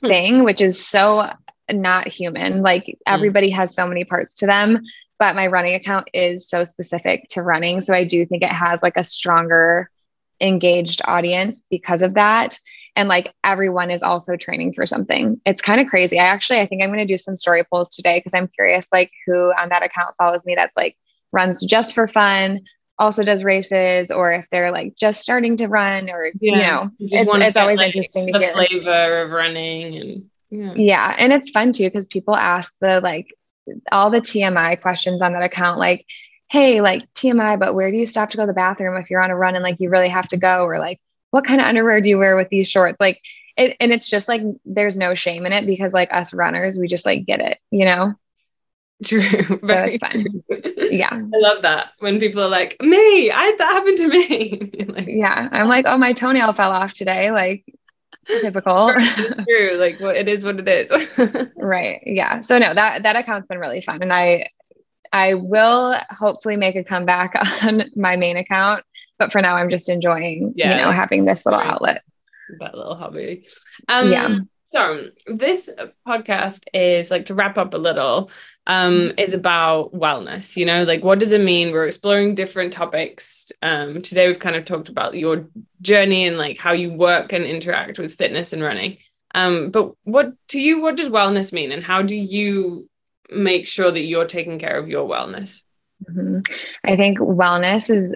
[0.00, 1.28] Thing which is so
[1.70, 2.62] not human.
[2.62, 2.92] Like hmm.
[3.06, 4.82] everybody has so many parts to them
[5.18, 7.80] but my running account is so specific to running.
[7.80, 9.90] So i do think it has like a stronger
[10.40, 12.58] engaged audience because of that.
[12.96, 15.40] And like everyone is also training for something.
[15.46, 16.18] It's kind of crazy.
[16.18, 18.88] I actually i think i'm going to do some story polls today because i'm curious
[18.92, 20.96] like who on that account follows me that's like
[21.32, 22.60] runs just for fun
[23.02, 26.54] also does races or if they're like just starting to run or yeah.
[26.54, 30.72] you know it's, it's always like, interesting to the hear flavor of running and yeah.
[30.76, 33.34] yeah and it's fun too because people ask the like
[33.90, 36.06] all the tmi questions on that account like
[36.48, 39.22] hey like tmi but where do you stop to go to the bathroom if you're
[39.22, 41.00] on a run and like you really have to go or like
[41.32, 43.20] what kind of underwear do you wear with these shorts like
[43.56, 46.86] it, and it's just like there's no shame in it because like us runners we
[46.86, 48.14] just like get it you know
[49.04, 49.22] True.
[49.22, 50.24] So it's fun.
[50.90, 51.10] Yeah.
[51.12, 54.70] I love that when people are like, me, I that happened to me.
[54.88, 55.48] like, yeah.
[55.50, 57.30] I'm like, oh, my toenail fell off today.
[57.30, 57.64] Like
[58.26, 58.92] typical.
[58.92, 59.76] True.
[59.76, 61.08] Like what it is what it is.
[61.56, 62.00] right.
[62.06, 62.42] Yeah.
[62.42, 64.02] So no, that that account's been really fun.
[64.02, 64.48] And I
[65.12, 68.84] I will hopefully make a comeback on my main account.
[69.18, 72.02] But for now I'm just enjoying, yeah, you know, having this little outlet.
[72.60, 73.46] That little hobby.
[73.88, 74.38] Um yeah.
[74.72, 75.68] So this
[76.08, 78.30] podcast is like to wrap up a little
[78.66, 79.18] um, mm-hmm.
[79.18, 80.56] is about wellness.
[80.56, 81.72] You know, like what does it mean?
[81.72, 83.52] We're exploring different topics.
[83.60, 85.46] Um, today we've kind of talked about your
[85.82, 88.96] journey and like how you work and interact with fitness and running.
[89.34, 92.88] Um, but what to you, what does wellness mean, and how do you
[93.30, 95.60] make sure that you're taking care of your wellness?
[96.10, 96.40] Mm-hmm.
[96.82, 98.14] I think wellness is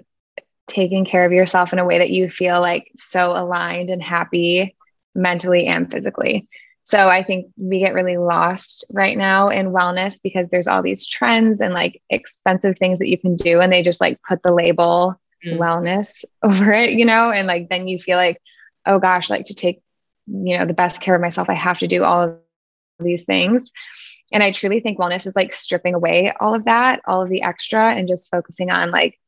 [0.67, 4.76] taking care of yourself in a way that you feel like so aligned and happy
[5.17, 6.49] mentally and physically.
[6.85, 11.05] So I think we get really lost right now in wellness because there's all these
[11.05, 13.61] trends and like expensive things that you can do.
[13.61, 15.59] And they just like put the label mm.
[15.59, 17.33] wellness over it, you know?
[17.33, 18.41] And like then you feel like,
[18.87, 19.83] oh gosh, like to take,
[20.29, 22.39] you know, the best care of myself, I have to do all of
[23.01, 23.73] these things.
[24.33, 27.43] And I truly think wellness is like stripping away all of that, all of the
[27.43, 29.19] extra, and just focusing on like,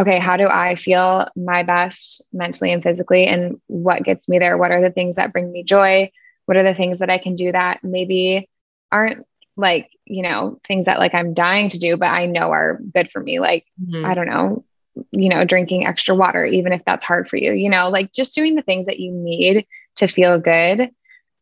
[0.00, 3.26] okay, how do I feel my best mentally and physically?
[3.26, 4.58] And what gets me there?
[4.58, 6.10] What are the things that bring me joy?
[6.50, 8.50] what are the things that I can do that maybe
[8.90, 9.24] aren't
[9.56, 13.08] like, you know, things that like I'm dying to do, but I know are good
[13.08, 13.38] for me.
[13.38, 14.04] Like, mm-hmm.
[14.04, 14.64] I don't know,
[15.12, 18.34] you know, drinking extra water, even if that's hard for you, you know, like just
[18.34, 19.64] doing the things that you need
[19.98, 20.90] to feel good.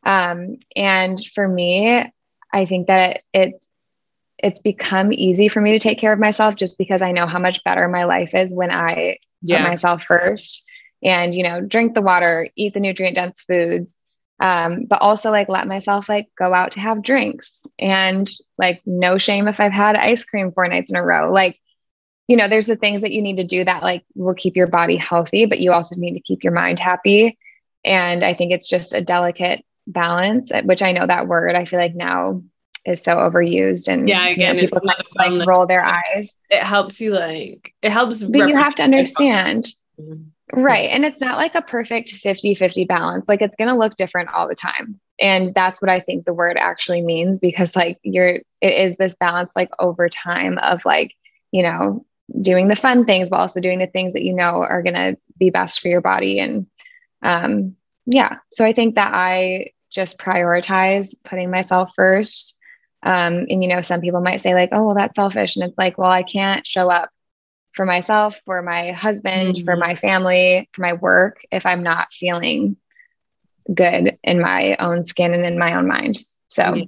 [0.04, 2.12] Um, and for me,
[2.52, 3.70] I think that it's,
[4.38, 7.38] it's become easy for me to take care of myself just because I know how
[7.38, 9.62] much better my life is when I yeah.
[9.62, 10.64] put myself first
[11.02, 13.98] and, you know, drink the water, eat the nutrient dense foods,
[14.40, 19.18] um, but also like let myself like go out to have drinks and like no
[19.18, 21.32] shame if I've had ice cream four nights in a row.
[21.32, 21.60] Like,
[22.28, 24.68] you know, there's the things that you need to do that like will keep your
[24.68, 27.36] body healthy, but you also need to keep your mind happy.
[27.84, 31.80] And I think it's just a delicate balance, which I know that word I feel
[31.80, 32.42] like now
[32.88, 36.36] is so overused and yeah again you know, people kind of, like roll their eyes
[36.50, 40.22] it helps you like it helps but you have to understand mm-hmm.
[40.54, 40.88] Right.
[40.90, 43.28] And it's not like a perfect 50 50 balance.
[43.28, 44.98] Like it's going to look different all the time.
[45.20, 49.16] And that's what I think the word actually means because, like, you're, it is this
[49.16, 51.12] balance, like, over time of, like,
[51.50, 52.04] you know,
[52.40, 55.16] doing the fun things, but also doing the things that you know are going to
[55.36, 56.38] be best for your body.
[56.38, 56.66] And,
[57.22, 57.74] um,
[58.06, 58.36] yeah.
[58.52, 62.56] So I think that I just prioritize putting myself first.
[63.02, 65.56] Um, and, you know, some people might say, like, oh, well, that's selfish.
[65.56, 67.10] And it's like, well, I can't show up
[67.72, 69.64] for myself, for my husband, mm-hmm.
[69.64, 72.76] for my family, for my work if I'm not feeling
[73.72, 76.18] good in my own skin and in my own mind.
[76.48, 76.86] So.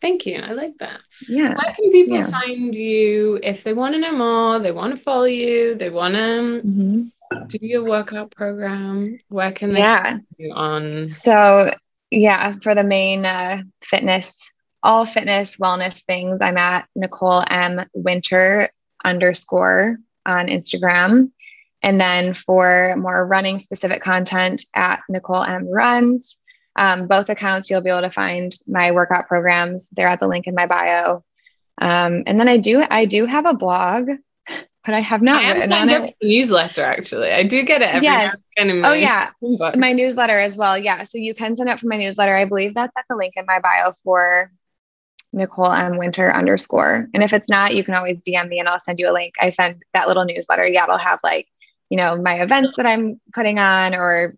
[0.00, 0.40] Thank you.
[0.40, 1.00] I like that.
[1.28, 1.48] Yeah.
[1.48, 2.26] Where can people yeah.
[2.26, 6.14] find you if they want to know more, they want to follow you, they want
[6.14, 7.46] to mm-hmm.
[7.48, 9.20] do your workout program?
[9.28, 10.18] Where can they yeah.
[10.38, 11.10] you on?
[11.10, 11.74] So,
[12.10, 14.50] yeah, for the main uh, fitness,
[14.82, 17.86] all fitness wellness things, I'm at Nicole M.
[17.92, 18.70] Winter
[19.04, 21.30] underscore on Instagram.
[21.82, 26.38] And then for more running specific content at Nicole M Runs,
[26.76, 29.90] um, both accounts, you'll be able to find my workout programs.
[29.90, 31.24] They're at the link in my bio.
[31.80, 34.08] Um, and then I do, I do have a blog,
[34.84, 36.14] but I have not I written on it.
[36.22, 37.94] Newsletter, actually, I do get it.
[37.94, 38.46] Every yes.
[38.58, 39.76] oh yeah, inbox.
[39.76, 40.76] my newsletter as well.
[40.76, 42.36] Yeah, so you can sign up for my newsletter.
[42.36, 44.50] I believe that's at the link in my bio for
[45.32, 47.08] Nicole M Winter underscore.
[47.14, 49.34] And if it's not, you can always DM me and I'll send you a link.
[49.40, 50.66] I send that little newsletter.
[50.66, 51.48] Yeah, it'll have like,
[51.88, 54.34] you know, my events that I'm putting on or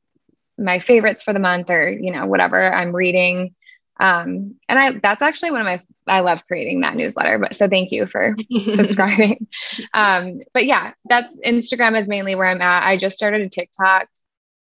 [0.59, 3.55] my favorites for the month or, you know, whatever I'm reading.
[4.01, 7.38] Um, and I that's actually one of my I love creating that newsletter.
[7.38, 8.36] But so thank you for
[8.74, 9.47] subscribing.
[9.95, 12.86] Um, but yeah, that's Instagram is mainly where I'm at.
[12.86, 14.09] I just started a TikTok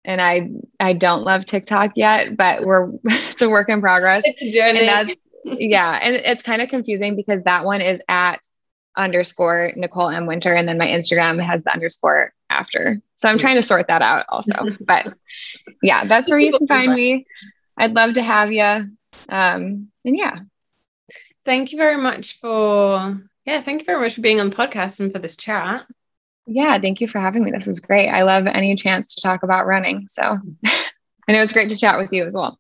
[0.04, 0.50] and I
[0.80, 4.24] I don't love TikTok yet, but we're it's a work in progress.
[4.26, 4.80] It's a journey.
[4.80, 5.27] And that's
[5.60, 8.40] yeah, and it's kind of confusing because that one is at
[8.96, 13.02] underscore Nicole M Winter, and then my Instagram has the underscore after.
[13.16, 14.54] So I'm trying to sort that out also.
[14.82, 15.14] but
[15.82, 17.26] yeah, that's where you can find me.
[17.78, 18.64] I'd love to have you.
[19.30, 20.40] Um, and yeah.
[21.46, 25.00] Thank you very much for yeah, thank you very much for being on the podcast
[25.00, 25.86] and for this chat.
[26.46, 27.52] Yeah, thank you for having me.
[27.52, 28.10] This was great.
[28.10, 30.08] I love any chance to talk about running.
[30.08, 30.24] So
[30.66, 32.56] I know it's great to chat with you as well.